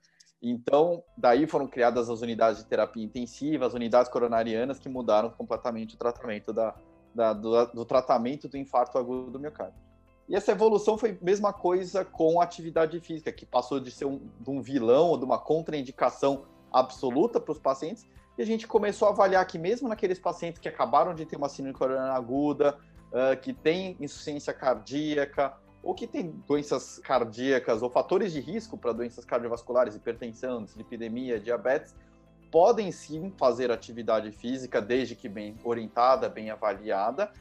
[0.41, 5.93] Então, daí foram criadas as unidades de terapia intensiva, as unidades coronarianas, que mudaram completamente
[5.93, 6.73] o tratamento da,
[7.13, 9.79] da do, do, tratamento do infarto agudo do miocárdio.
[10.27, 14.05] E essa evolução foi a mesma coisa com a atividade física, que passou de ser
[14.05, 18.65] um, de um vilão ou de uma contraindicação absoluta para os pacientes, e a gente
[18.65, 22.77] começou a avaliar que mesmo naqueles pacientes que acabaram de ter uma síndrome coronariana aguda,
[23.11, 28.91] uh, que tem insuficiência cardíaca, ou que tem doenças cardíacas ou fatores de risco para
[28.91, 31.95] doenças cardiovasculares, hipertensão, dislipidemia, diabetes,
[32.51, 37.31] podem sim fazer atividade física desde que bem orientada, bem avaliada,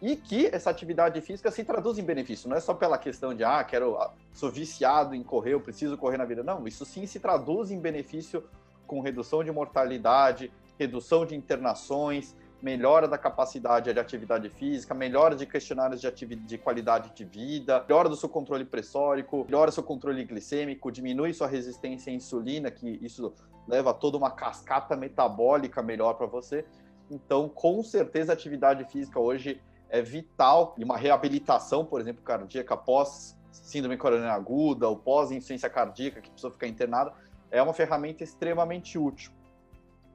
[0.00, 2.48] e que essa atividade física se traduz em benefício.
[2.48, 5.96] Não é só pela questão de, ah, quero, ah, sou viciado em correr, eu preciso
[5.96, 6.42] correr na vida.
[6.44, 8.44] Não, isso sim se traduz em benefício
[8.86, 15.46] com redução de mortalidade, redução de internações, melhora da capacidade de atividade física, melhora de
[15.46, 20.90] questionários de, de qualidade de vida, melhora do seu controle pressórico, melhora seu controle glicêmico,
[20.90, 23.32] diminui sua resistência à insulina, que isso
[23.66, 26.64] leva a toda uma cascata metabólica melhor para você.
[27.10, 32.76] Então, com certeza, a atividade física hoje é vital e uma reabilitação, por exemplo, cardíaca
[32.76, 37.12] pós síndrome coronariana aguda ou pós insuficiência cardíaca que precisa ficar internada,
[37.50, 39.32] é uma ferramenta extremamente útil.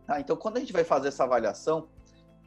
[0.08, 1.88] Ah, então, quando a gente vai fazer essa avaliação,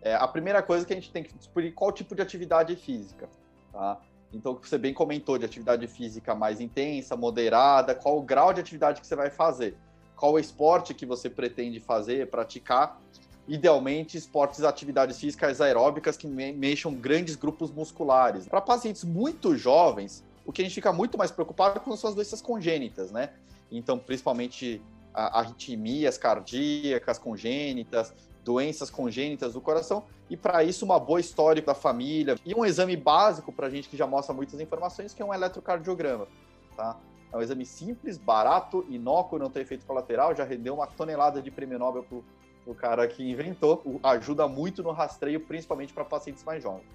[0.02, 3.28] é, a primeira coisa que a gente tem que descobrir qual tipo de atividade física,
[3.72, 4.00] tá?
[4.32, 9.00] Então, você bem comentou de atividade física mais intensa, moderada, qual o grau de atividade
[9.00, 9.76] que você vai fazer,
[10.14, 13.00] qual o esporte que você pretende fazer, praticar.
[13.48, 18.46] Idealmente, esportes atividades físicas aeróbicas que mexam grandes grupos musculares.
[18.46, 22.14] Para pacientes muito jovens, O que a gente fica muito mais preocupado com são as
[22.14, 23.30] doenças congênitas, né?
[23.70, 24.80] Então, principalmente
[25.12, 28.14] arritmias cardíacas congênitas,
[28.46, 32.96] doenças congênitas do coração, e para isso uma boa história da família e um exame
[32.96, 36.28] básico para a gente que já mostra muitas informações, que é um eletrocardiograma,
[36.76, 36.96] tá?
[37.32, 41.50] É um exame simples, barato, inócuo, não tem efeito colateral, já rendeu uma tonelada de
[41.50, 42.18] prêmio Nobel para
[42.64, 46.86] o cara que inventou, ajuda muito no rastreio, principalmente para pacientes mais jovens.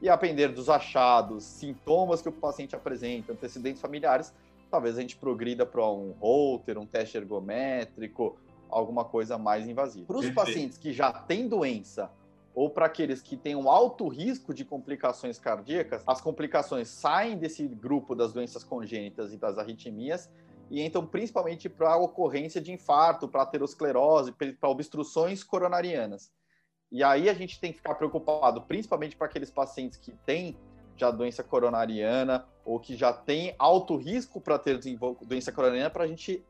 [0.00, 4.32] E a depender dos achados, sintomas que o paciente apresenta, antecedentes familiares,
[4.70, 8.36] talvez a gente progrida para um Holter, um teste ergométrico,
[8.72, 10.06] alguma coisa mais invasiva.
[10.06, 12.10] Para os pacientes que já têm doença
[12.54, 17.66] ou para aqueles que têm um alto risco de complicações cardíacas, as complicações saem desse
[17.66, 20.30] grupo das doenças congênitas e das arritmias
[20.70, 26.32] e entram principalmente para a ocorrência de infarto, para aterosclerose, para obstruções coronarianas.
[26.90, 30.56] E aí a gente tem que ficar preocupado, principalmente para aqueles pacientes que têm
[30.96, 36.06] já doença coronariana ou que já têm alto risco para ter doença coronariana, para a
[36.06, 36.44] gente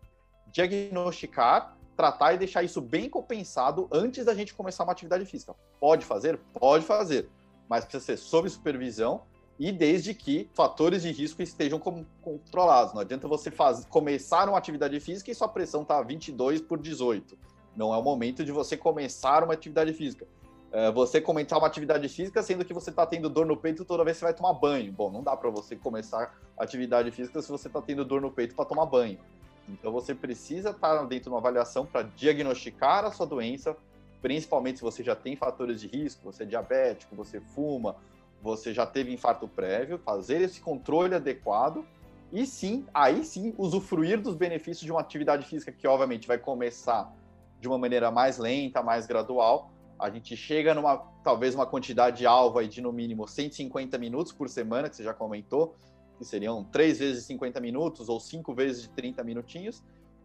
[0.49, 5.55] diagnosticar tratar e deixar isso bem compensado antes da gente começar uma atividade física.
[5.79, 6.37] Pode fazer?
[6.53, 7.29] Pode fazer,
[7.69, 9.23] mas precisa ser sob supervisão
[9.57, 11.79] e desde que fatores de risco estejam
[12.21, 12.93] controlados.
[12.93, 17.39] Não adianta você faz, começar uma atividade física e sua pressão está 22 por 18.
[17.77, 20.27] Não é o momento de você começar uma atividade física.
[20.73, 24.03] É você começar uma atividade física sendo que você está tendo dor no peito toda
[24.03, 24.93] vez que você vai tomar banho.
[24.93, 28.57] Bom, não dá para você começar atividade física se você está tendo dor no peito
[28.57, 29.21] para tomar banho.
[29.69, 33.77] Então você precisa estar dentro de uma avaliação para diagnosticar a sua doença,
[34.21, 37.97] principalmente se você já tem fatores de risco, você é diabético, você fuma,
[38.43, 41.85] você já teve infarto prévio, fazer esse controle adequado
[42.33, 47.13] e sim, aí sim, usufruir dos benefícios de uma atividade física que obviamente vai começar
[47.61, 49.71] de uma maneira mais lenta, mais gradual.
[49.99, 54.49] A gente chega numa talvez uma quantidade alvo aí de no mínimo 150 minutos por
[54.49, 55.77] semana, que você já comentou,
[56.23, 59.83] que seriam 3 vezes 50 minutos ou 5 vezes de 30 minutinhos,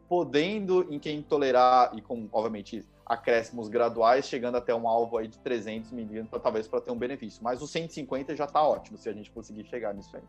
[0.07, 5.37] podendo, em quem tolerar, e com, obviamente, acréscimos graduais, chegando até um alvo aí de
[5.39, 7.43] 300 milímetros, talvez para ter um benefício.
[7.43, 10.23] Mas o 150 já está ótimo, se a gente conseguir chegar nisso aí.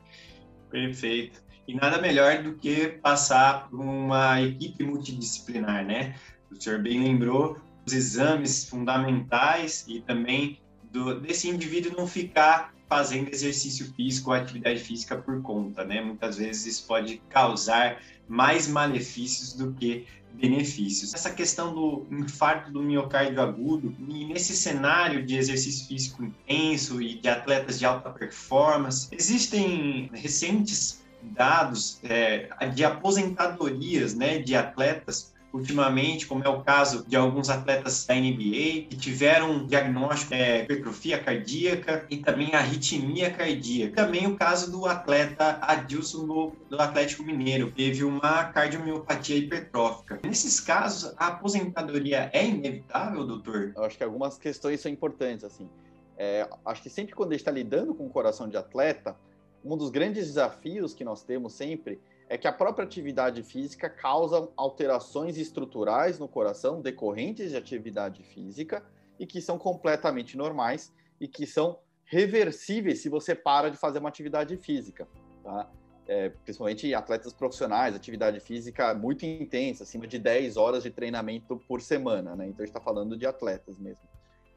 [0.71, 1.43] Perfeito.
[1.67, 6.15] E nada melhor do que passar por uma equipe multidisciplinar, né?
[6.51, 13.29] O senhor bem lembrou os exames fundamentais e também do, desse indivíduo não ficar fazendo
[13.29, 16.01] exercício físico ou atividade física por conta, né?
[16.01, 21.15] Muitas vezes isso pode causar mais malefícios do que benefícios.
[21.15, 27.29] Essa questão do infarto do miocárdio agudo, nesse cenário de exercício físico intenso e de
[27.29, 36.43] atletas de alta performance, existem recentes dados é, de aposentadorias né, de atletas ultimamente, como
[36.43, 41.19] é o caso de alguns atletas da NBA que tiveram um diagnóstico de é, hipertrofia
[41.19, 43.97] cardíaca e também arritmia cardíaca.
[43.97, 50.21] Também o caso do atleta Adilson do, do Atlético Mineiro, teve uma cardiomiopatia hipertrófica.
[50.23, 53.73] Nesses casos, a aposentadoria é inevitável, doutor?
[53.77, 55.69] Eu acho que algumas questões são importantes, assim.
[56.17, 59.17] É, acho que sempre quando a gente está lidando com o coração de atleta,
[59.65, 64.49] um dos grandes desafios que nós temos sempre é que a própria atividade física causa
[64.57, 68.85] alterações estruturais no coração decorrentes de atividade física
[69.19, 74.09] e que são completamente normais e que são reversíveis se você para de fazer uma
[74.09, 75.09] atividade física,
[75.43, 75.71] tá?
[76.07, 81.83] É, principalmente atletas profissionais, atividade física muito intensa, acima de 10 horas de treinamento por
[81.83, 82.47] semana, né?
[82.47, 84.03] Então a gente está falando de atletas mesmo.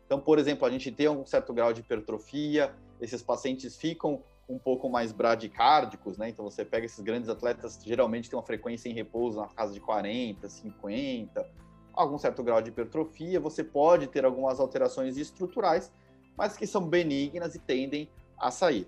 [0.05, 4.59] Então, por exemplo, a gente tem um certo grau de hipertrofia, esses pacientes ficam um
[4.59, 6.29] pouco mais bradicárdicos, né?
[6.29, 9.79] Então você pega esses grandes atletas, geralmente tem uma frequência em repouso na casa de
[9.79, 11.49] 40, 50,
[11.93, 15.91] algum certo grau de hipertrofia, você pode ter algumas alterações estruturais,
[16.37, 18.87] mas que são benignas e tendem a sair.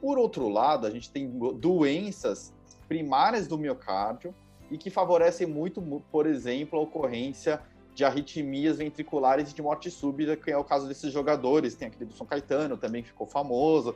[0.00, 2.52] Por outro lado, a gente tem doenças
[2.86, 4.34] primárias do miocárdio
[4.70, 5.80] e que favorecem muito,
[6.10, 7.60] por exemplo, a ocorrência
[7.94, 11.74] de arritmias ventriculares e de morte súbita, que é o caso desses jogadores.
[11.74, 13.94] Tem aquele do São Caetano, também ficou famoso.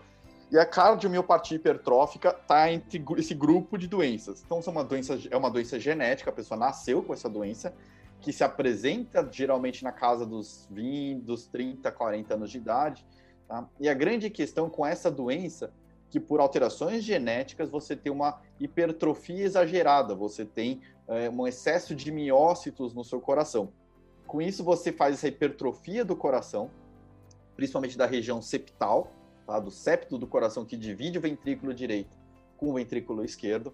[0.51, 4.43] E a cardiomiopatia hipertrófica está entre esse grupo de doenças.
[4.45, 7.75] Então, é uma doença, é uma doença genética, a pessoa nasceu com essa doença,
[8.21, 13.07] que se apresenta geralmente na casa dos 20, dos 30, 40 anos de idade.
[13.47, 13.69] Tá?
[13.79, 15.73] E a grande questão com essa doença
[16.11, 22.11] que por alterações genéticas você tem uma hipertrofia exagerada, você tem é, um excesso de
[22.11, 23.71] miócitos no seu coração.
[24.27, 26.71] Com isso, você faz essa hipertrofia do coração,
[27.57, 29.13] principalmente da região septal,
[29.49, 29.59] tá?
[29.59, 32.15] do septo do coração que divide o ventrículo direito
[32.59, 33.73] com o ventrículo esquerdo.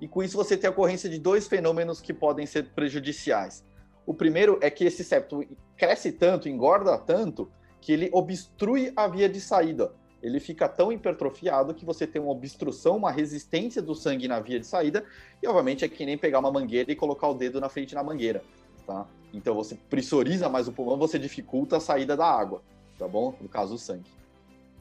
[0.00, 3.64] E com isso você tem a ocorrência de dois fenômenos que podem ser prejudiciais.
[4.04, 5.46] O primeiro é que esse septo
[5.76, 7.48] cresce tanto, engorda tanto,
[7.80, 9.92] que ele obstrui a via de saída.
[10.20, 14.60] ele fica tão hipertrofiado que você tem uma obstrução, uma resistência do sangue na via
[14.60, 15.04] de saída,
[15.42, 18.04] e obviamente é que nem pegar uma mangueira e colocar o dedo na frente da
[18.04, 18.40] mangueira,
[18.86, 19.04] tá?
[19.34, 22.62] Então você pressuriza mais o pulmão, você dificulta a saída da água,
[22.96, 23.34] tá bom?
[23.40, 24.21] No caso, o sangue.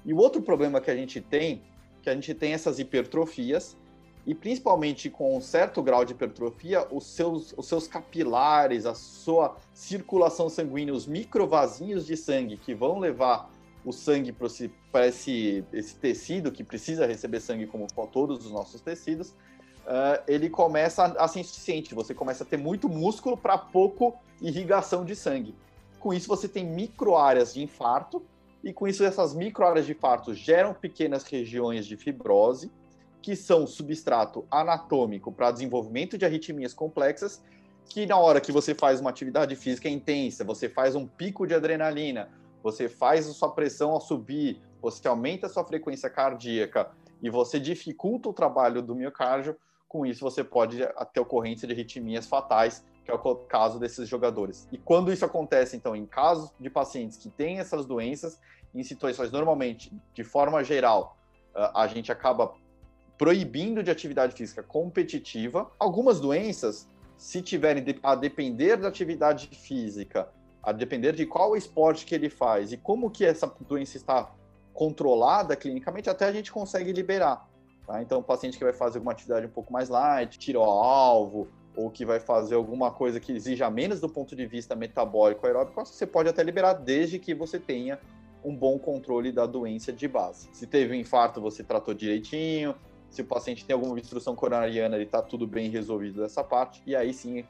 [0.06, 1.62] E o outro problema que a gente tem,
[2.02, 3.78] que a gente tem essas hipertrofias,
[4.26, 9.58] e principalmente com um certo grau de hipertrofia, os seus, os seus capilares, a sua
[9.74, 13.50] circulação sanguínea, os microvasinhos de sangue que vão levar
[13.84, 14.72] o sangue para esse,
[15.08, 21.06] esse, esse tecido que precisa receber sangue como todos os nossos tecidos, uh, ele começa
[21.06, 21.96] a, ser insuficiente.
[21.96, 25.56] Você começa a ter muito músculo para pouco irrigação de sangue.
[26.00, 28.24] Com isso, você tem micro áreas de infarto,
[28.64, 32.72] e com isso, essas micro áreas de infarto geram pequenas regiões de fibrose,
[33.22, 37.44] que são substrato anatômico para desenvolvimento de arritmias complexas,
[37.86, 41.54] que na hora que você faz uma atividade física intensa, você faz um pico de
[41.54, 42.30] adrenalina,
[42.64, 46.92] você faz a sua pressão a subir, você aumenta a sua frequência cardíaca
[47.22, 49.56] e você dificulta o trabalho do miocárdio,
[49.88, 50.78] com isso você pode
[51.14, 54.68] ter ocorrência de arritmias fatais, que é o caso desses jogadores.
[54.72, 58.40] E quando isso acontece, então, em casos de pacientes que têm essas doenças,
[58.74, 61.18] em situações normalmente, de forma geral,
[61.54, 62.54] a gente acaba
[63.18, 65.70] proibindo de atividade física competitiva.
[65.78, 66.88] Algumas doenças,
[67.18, 70.30] se tiverem a depender da atividade física
[70.64, 74.32] a depender de qual esporte que ele faz e como que essa doença está
[74.74, 77.48] controlada clinicamente, até a gente consegue liberar.
[77.86, 78.02] Tá?
[78.02, 81.48] Então, o paciente que vai fazer alguma atividade um pouco mais light, tiro ao alvo,
[81.76, 85.86] ou que vai fazer alguma coisa que exija menos do ponto de vista metabólico aeróbico,
[85.86, 88.00] você pode até liberar desde que você tenha
[88.44, 90.50] um bom controle da doença de base.
[90.52, 92.76] Se teve um infarto, você tratou direitinho.
[93.10, 96.82] Se o paciente tem alguma obstrução coronariana, ele está tudo bem resolvido dessa parte.
[96.86, 97.46] E aí sim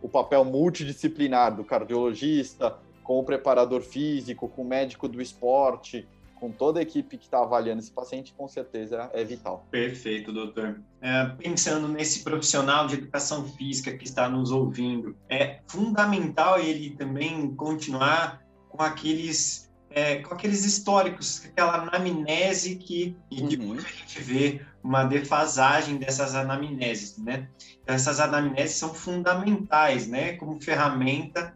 [0.00, 6.08] o papel multidisciplinar do cardiologista, com o preparador físico, com o médico do esporte,
[6.42, 9.64] com toda a equipe que está avaliando esse paciente, com certeza é vital.
[9.70, 10.82] Perfeito, doutor.
[11.00, 17.54] É, pensando nesse profissional de educação física que está nos ouvindo, é fundamental ele também
[17.54, 23.74] continuar com aqueles é, com aqueles históricos, aquela anamnese que uhum.
[23.74, 27.46] a gente vê uma defasagem dessas anamneses, né?
[27.82, 31.54] Então, essas anamneses são fundamentais, né, como ferramenta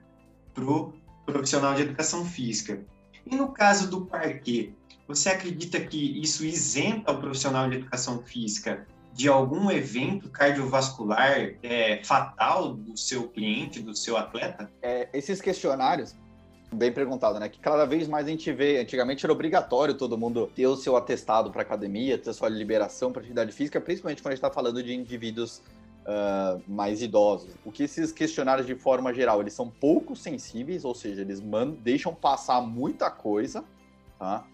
[0.54, 0.92] para o
[1.24, 2.84] profissional de educação física.
[3.26, 4.72] E no caso do parquet,
[5.06, 12.02] você acredita que isso isenta o profissional de educação física de algum evento cardiovascular é,
[12.04, 14.70] fatal do seu cliente, do seu atleta?
[14.82, 16.14] É, esses questionários
[16.72, 17.48] Bem perguntado, né?
[17.48, 18.80] Que cada vez mais a gente vê.
[18.80, 23.12] Antigamente era obrigatório todo mundo ter o seu atestado para academia, ter a sua liberação
[23.12, 25.62] para atividade física, principalmente quando a gente está falando de indivíduos
[26.06, 27.54] uh, mais idosos.
[27.64, 31.76] O que esses questionários, de forma geral, eles são pouco sensíveis, ou seja, eles mandam,
[31.82, 33.64] deixam passar muita coisa,
[34.18, 34.46] tá?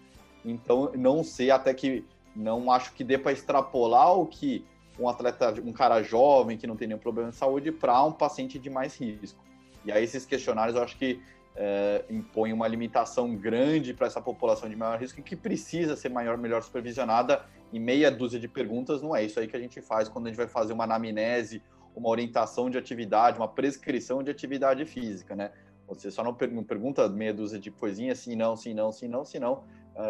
[0.43, 2.03] Então, não sei até que.
[2.35, 4.65] Não acho que dê para extrapolar o que
[4.99, 8.57] um atleta, um cara jovem que não tem nenhum problema de saúde, para um paciente
[8.57, 9.39] de mais risco.
[9.85, 11.21] E aí, esses questionários, eu acho que
[11.55, 16.37] é, impõe uma limitação grande para essa população de maior risco que precisa ser maior,
[16.37, 17.45] melhor supervisionada.
[17.73, 20.29] E meia dúzia de perguntas não é isso aí que a gente faz quando a
[20.29, 21.61] gente vai fazer uma anamnese,
[21.95, 25.51] uma orientação de atividade, uma prescrição de atividade física, né?
[25.87, 29.39] Você só não pergunta meia dúzia de coisinhas, sim, não, sim, não, sim, não, sim,
[29.39, 29.63] não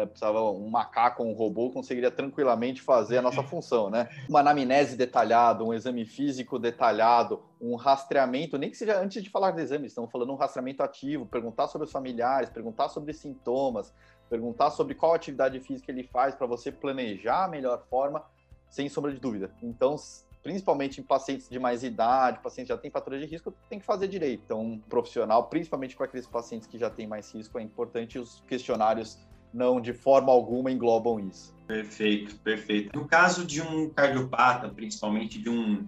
[0.08, 4.08] precisava um macaco, um robô conseguiria tranquilamente fazer a nossa função, né?
[4.28, 9.50] Uma anamnese detalhada, um exame físico detalhado, um rastreamento, nem que seja antes de falar
[9.50, 13.92] de exame, estamos falando um rastreamento ativo, perguntar sobre os familiares, perguntar sobre sintomas,
[14.28, 18.24] perguntar sobre qual atividade física ele faz para você planejar a melhor forma,
[18.68, 19.50] sem sombra de dúvida.
[19.62, 19.96] Então,
[20.42, 23.86] principalmente em pacientes de mais idade, pacientes que já têm fator de risco, tem que
[23.86, 24.42] fazer direito.
[24.44, 28.42] Então, um profissional, principalmente para aqueles pacientes que já têm mais risco, é importante os
[28.46, 29.18] questionários
[29.54, 31.54] não de forma alguma englobam isso.
[31.66, 32.98] Perfeito, perfeito.
[32.98, 35.86] No caso de um cardiopata, principalmente de um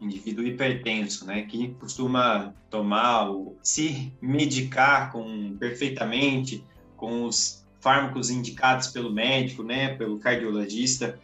[0.00, 6.64] indivíduo hipertenso, né, que costuma tomar ou se medicar com perfeitamente
[6.96, 11.18] com os fármacos indicados pelo médico, né, pelo cardiologista,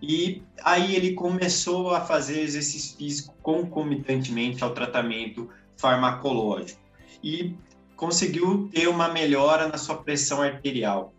[0.00, 6.80] e aí ele começou a fazer exercício físico concomitantemente ao tratamento farmacológico
[7.22, 7.54] e
[7.94, 11.14] conseguiu ter uma melhora na sua pressão arterial.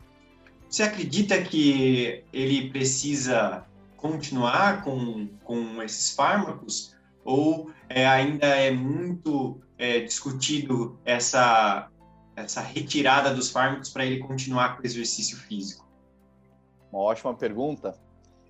[0.74, 3.64] Você acredita que ele precisa
[3.96, 6.96] continuar com, com esses fármacos?
[7.24, 11.92] Ou é, ainda é muito é, discutido essa,
[12.36, 15.88] essa retirada dos fármacos para ele continuar com o exercício físico?
[16.92, 17.96] Uma ótima pergunta.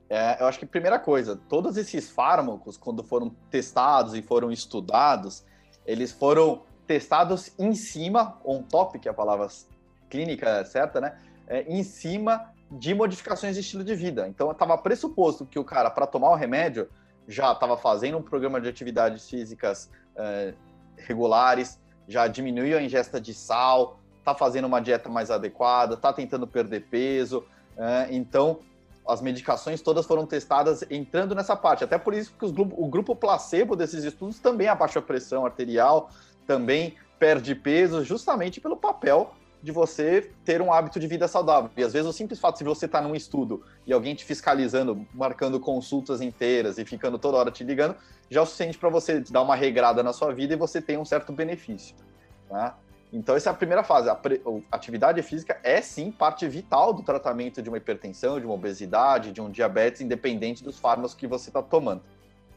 [0.09, 5.43] É, eu acho que, primeira coisa, todos esses fármacos, quando foram testados e foram estudados,
[5.85, 9.49] eles foram testados em cima, on top, que é a palavra
[10.09, 11.17] clínica certa, né?
[11.47, 14.27] É, em cima de modificações de estilo de vida.
[14.27, 16.89] Então, estava pressuposto que o cara, para tomar o remédio,
[17.27, 20.53] já estava fazendo um programa de atividades físicas uh,
[20.97, 26.47] regulares, já diminuiu a ingesta de sal, está fazendo uma dieta mais adequada, está tentando
[26.47, 27.39] perder peso.
[27.77, 28.59] Uh, então,
[29.07, 31.83] as medicações todas foram testadas entrando nessa parte.
[31.83, 36.09] Até por isso que o grupo placebo desses estudos também abaixa a pressão arterial,
[36.47, 39.33] também perde peso, justamente pelo papel
[39.63, 41.71] de você ter um hábito de vida saudável.
[41.77, 45.07] E às vezes o simples fato de você estar num estudo e alguém te fiscalizando,
[45.13, 47.95] marcando consultas inteiras e ficando toda hora te ligando,
[48.29, 50.99] já é o suficiente para você dar uma regrada na sua vida e você ter
[50.99, 51.95] um certo benefício.
[52.49, 52.77] Tá?
[53.13, 54.09] Então, essa é a primeira fase.
[54.09, 54.19] A
[54.69, 59.39] atividade física é sim parte vital do tratamento de uma hipertensão, de uma obesidade, de
[59.39, 62.01] um diabetes, independente dos fármacos que você está tomando.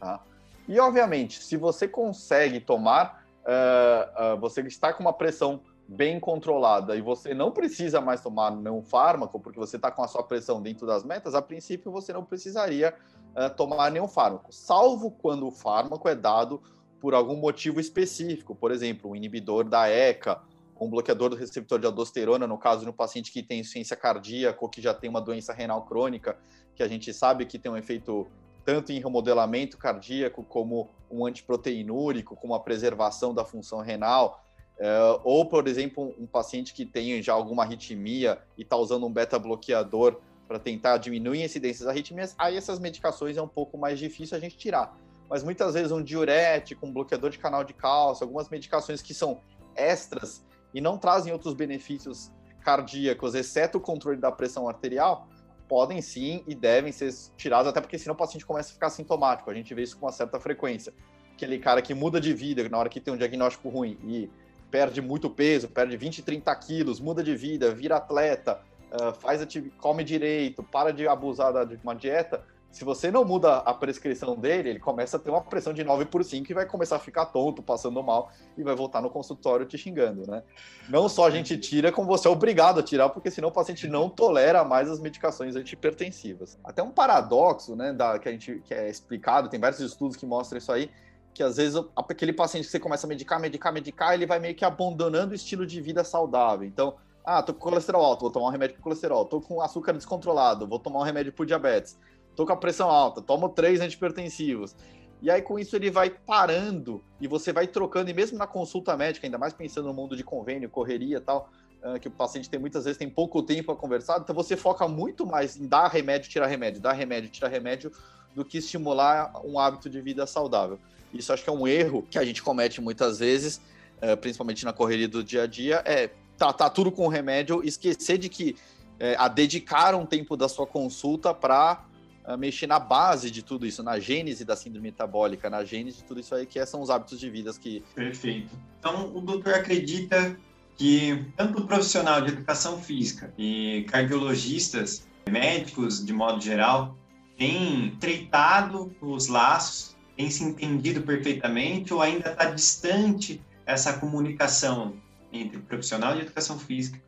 [0.00, 0.18] Tá?
[0.66, 6.96] E, obviamente, se você consegue tomar, uh, uh, você está com uma pressão bem controlada
[6.96, 10.60] e você não precisa mais tomar nenhum fármaco, porque você está com a sua pressão
[10.60, 12.94] dentro das metas, a princípio você não precisaria
[13.34, 16.60] uh, tomar nenhum fármaco, salvo quando o fármaco é dado
[17.00, 20.42] por algum motivo específico, por exemplo, um inibidor da ECA,
[20.78, 24.58] um bloqueador do receptor de aldosterona, no caso de um paciente que tem insuficiência cardíaca
[24.60, 26.36] ou que já tem uma doença renal crônica,
[26.74, 28.26] que a gente sabe que tem um efeito
[28.64, 34.44] tanto em remodelamento cardíaco como um antiproteinúrico, como a preservação da função renal,
[34.78, 39.12] Uh, ou, por exemplo, um paciente que tem já alguma arritmia e está usando um
[39.12, 43.98] beta-bloqueador para tentar diminuir a incidência das arritmias, aí essas medicações é um pouco mais
[43.98, 44.96] difícil a gente tirar.
[45.28, 49.40] Mas muitas vezes um diurético, um bloqueador de canal de cálcio, algumas medicações que são
[49.74, 52.30] extras e não trazem outros benefícios
[52.62, 55.28] cardíacos, exceto o controle da pressão arterial,
[55.68, 59.50] podem sim e devem ser tirados, até porque senão o paciente começa a ficar sintomático.
[59.50, 60.92] A gente vê isso com uma certa frequência.
[61.32, 64.30] Aquele cara que muda de vida na hora que tem um diagnóstico ruim e
[64.70, 68.60] perde muito peso, perde 20, 30 quilos, muda de vida, vira atleta,
[68.92, 69.46] uh, faz
[69.78, 72.44] come direito, para de abusar de uma dieta.
[72.70, 76.04] Se você não muda a prescrição dele, ele começa a ter uma pressão de 9
[76.04, 79.64] por 5 e vai começar a ficar tonto, passando mal e vai voltar no consultório
[79.64, 80.42] te xingando, né?
[80.86, 83.88] Não só a gente tira, como você é obrigado a tirar, porque senão o paciente
[83.88, 86.58] não tolera mais as medicações antipertensivas.
[86.62, 90.26] Até um paradoxo, né, da, que a gente que é explicado, tem vários estudos que
[90.26, 90.90] mostram isso aí,
[91.36, 94.54] que às vezes aquele paciente que você começa a medicar, medicar, medicar, ele vai meio
[94.54, 96.66] que abandonando o estilo de vida saudável.
[96.66, 99.26] Então, ah, tô com colesterol alto, vou tomar um remédio para colesterol.
[99.26, 101.98] Tô com açúcar descontrolado, vou tomar um remédio para diabetes.
[102.34, 104.74] Tô com a pressão alta, tomo três antipertensivos.
[105.20, 108.96] E aí, com isso, ele vai parando e você vai trocando, e mesmo na consulta
[108.96, 111.50] médica, ainda mais pensando no mundo de convênio, correria e tal,
[111.82, 114.88] ah, que o paciente tem muitas vezes tem pouco tempo a conversar, então você foca
[114.88, 117.92] muito mais em dar remédio, tirar remédio, dar remédio, tirar remédio,
[118.34, 120.78] do que estimular um hábito de vida saudável.
[121.20, 123.60] Isso acho que é um erro que a gente comete muitas vezes,
[124.00, 128.28] eh, principalmente na correria do dia a dia, é tratar tudo com remédio, esquecer de
[128.28, 128.56] que
[128.98, 131.84] é, a dedicar um tempo da sua consulta para
[132.26, 136.04] eh, mexer na base de tudo isso, na gênese da síndrome metabólica, na gênese de
[136.04, 137.82] tudo isso aí, que são os hábitos de vida que.
[137.94, 138.54] Perfeito.
[138.78, 140.36] Então, o doutor acredita
[140.76, 146.96] que tanto o profissional de educação física e cardiologistas, médicos de modo geral,
[147.38, 154.96] tem treitado os laços, tem se entendido perfeitamente ou ainda está distante essa comunicação
[155.32, 157.00] entre profissional de educação física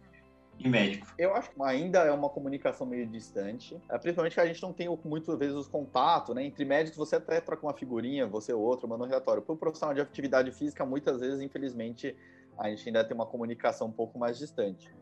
[0.58, 1.06] e médico?
[1.16, 4.72] Eu acho que ainda é uma comunicação meio distante, é, principalmente que a gente não
[4.72, 6.44] tem muitas vezes os contatos, né?
[6.44, 9.40] Entre médicos você até troca uma figurinha, você ou outro, manda um relatório.
[9.42, 12.14] Para o profissional de atividade física, muitas vezes, infelizmente,
[12.58, 14.92] a gente ainda tem uma comunicação um pouco mais distante.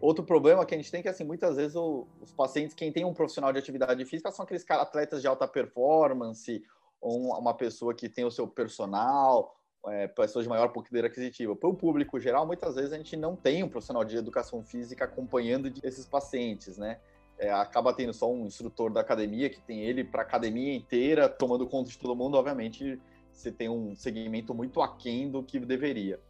[0.00, 2.92] Outro problema que a gente tem é que, assim, muitas vezes o, os pacientes, quem
[2.92, 6.62] tem um profissional de atividade física, são aqueles atletas de alta performance,
[7.04, 9.54] uma pessoa que tem o seu personal,
[9.86, 11.54] é, pessoas de maior poder aquisitiva.
[11.54, 15.04] Para o público geral, muitas vezes a gente não tem um profissional de educação física
[15.04, 16.98] acompanhando esses pacientes, né?
[17.36, 21.28] É, acaba tendo só um instrutor da academia, que tem ele para a academia inteira,
[21.28, 23.00] tomando conta de todo mundo, obviamente
[23.32, 26.20] você tem um segmento muito aquém do que deveria.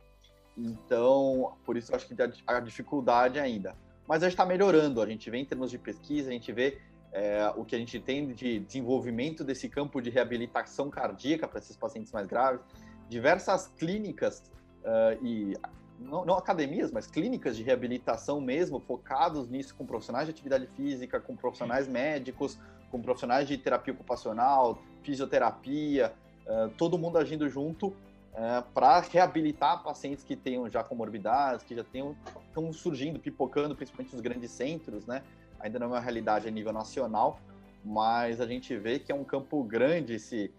[0.56, 2.14] Então, por isso eu acho que
[2.46, 3.76] a dificuldade ainda.
[4.08, 6.80] Mas a gente está melhorando, a gente vê em termos de pesquisa, a gente vê
[7.14, 11.76] é, o que a gente tem de desenvolvimento desse campo de reabilitação cardíaca para esses
[11.76, 12.60] pacientes mais graves,
[13.08, 14.42] diversas clínicas
[14.82, 15.56] uh, e
[16.00, 21.20] não, não, academias, mas clínicas de reabilitação mesmo, focados nisso com profissionais de atividade física,
[21.20, 22.58] com profissionais médicos,
[22.90, 26.12] com profissionais de terapia ocupacional, fisioterapia,
[26.46, 27.94] uh, todo mundo agindo junto
[28.34, 32.16] é, para reabilitar pacientes que tenham já comorbidades, que já tenham
[32.48, 35.22] estão surgindo, pipocando, principalmente nos grandes centros, né?
[35.64, 37.40] Ainda não é uma realidade a nível nacional,
[37.82, 40.52] mas a gente vê que é um campo grande esse,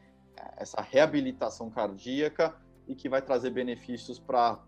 [0.57, 2.55] essa reabilitação cardíaca
[2.87, 4.59] e que vai trazer benefícios para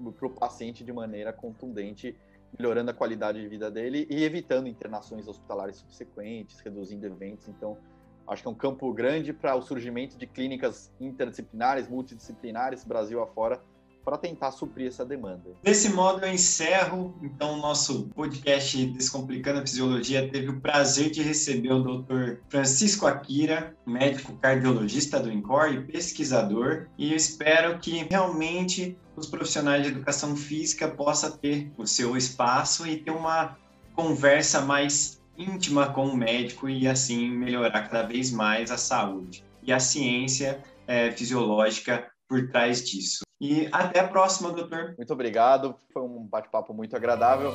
[0.00, 2.16] o paciente de maneira contundente
[2.58, 7.48] melhorando a qualidade de vida dele e evitando internações hospitalares subsequentes, reduzindo eventos.
[7.48, 7.78] Então,
[8.26, 13.62] acho que é um campo grande para o surgimento de clínicas interdisciplinares, multidisciplinares, Brasil afora,
[14.04, 15.42] para tentar suprir essa demanda.
[15.62, 20.28] Desse modo, eu encerro então o nosso podcast Descomplicando a Fisiologia.
[20.30, 22.40] Teve o prazer de receber o Dr.
[22.48, 29.82] Francisco Akira, médico cardiologista do INCOR e pesquisador, e eu espero que realmente os profissionais
[29.84, 33.56] de educação física possam ter o seu espaço e ter uma
[33.94, 39.72] conversa mais íntima com o médico e assim melhorar cada vez mais a saúde e
[39.72, 43.23] a ciência é, fisiológica por trás disso.
[43.44, 44.94] E até a próxima, doutor.
[44.96, 47.52] Muito obrigado, foi um bate-papo muito agradável.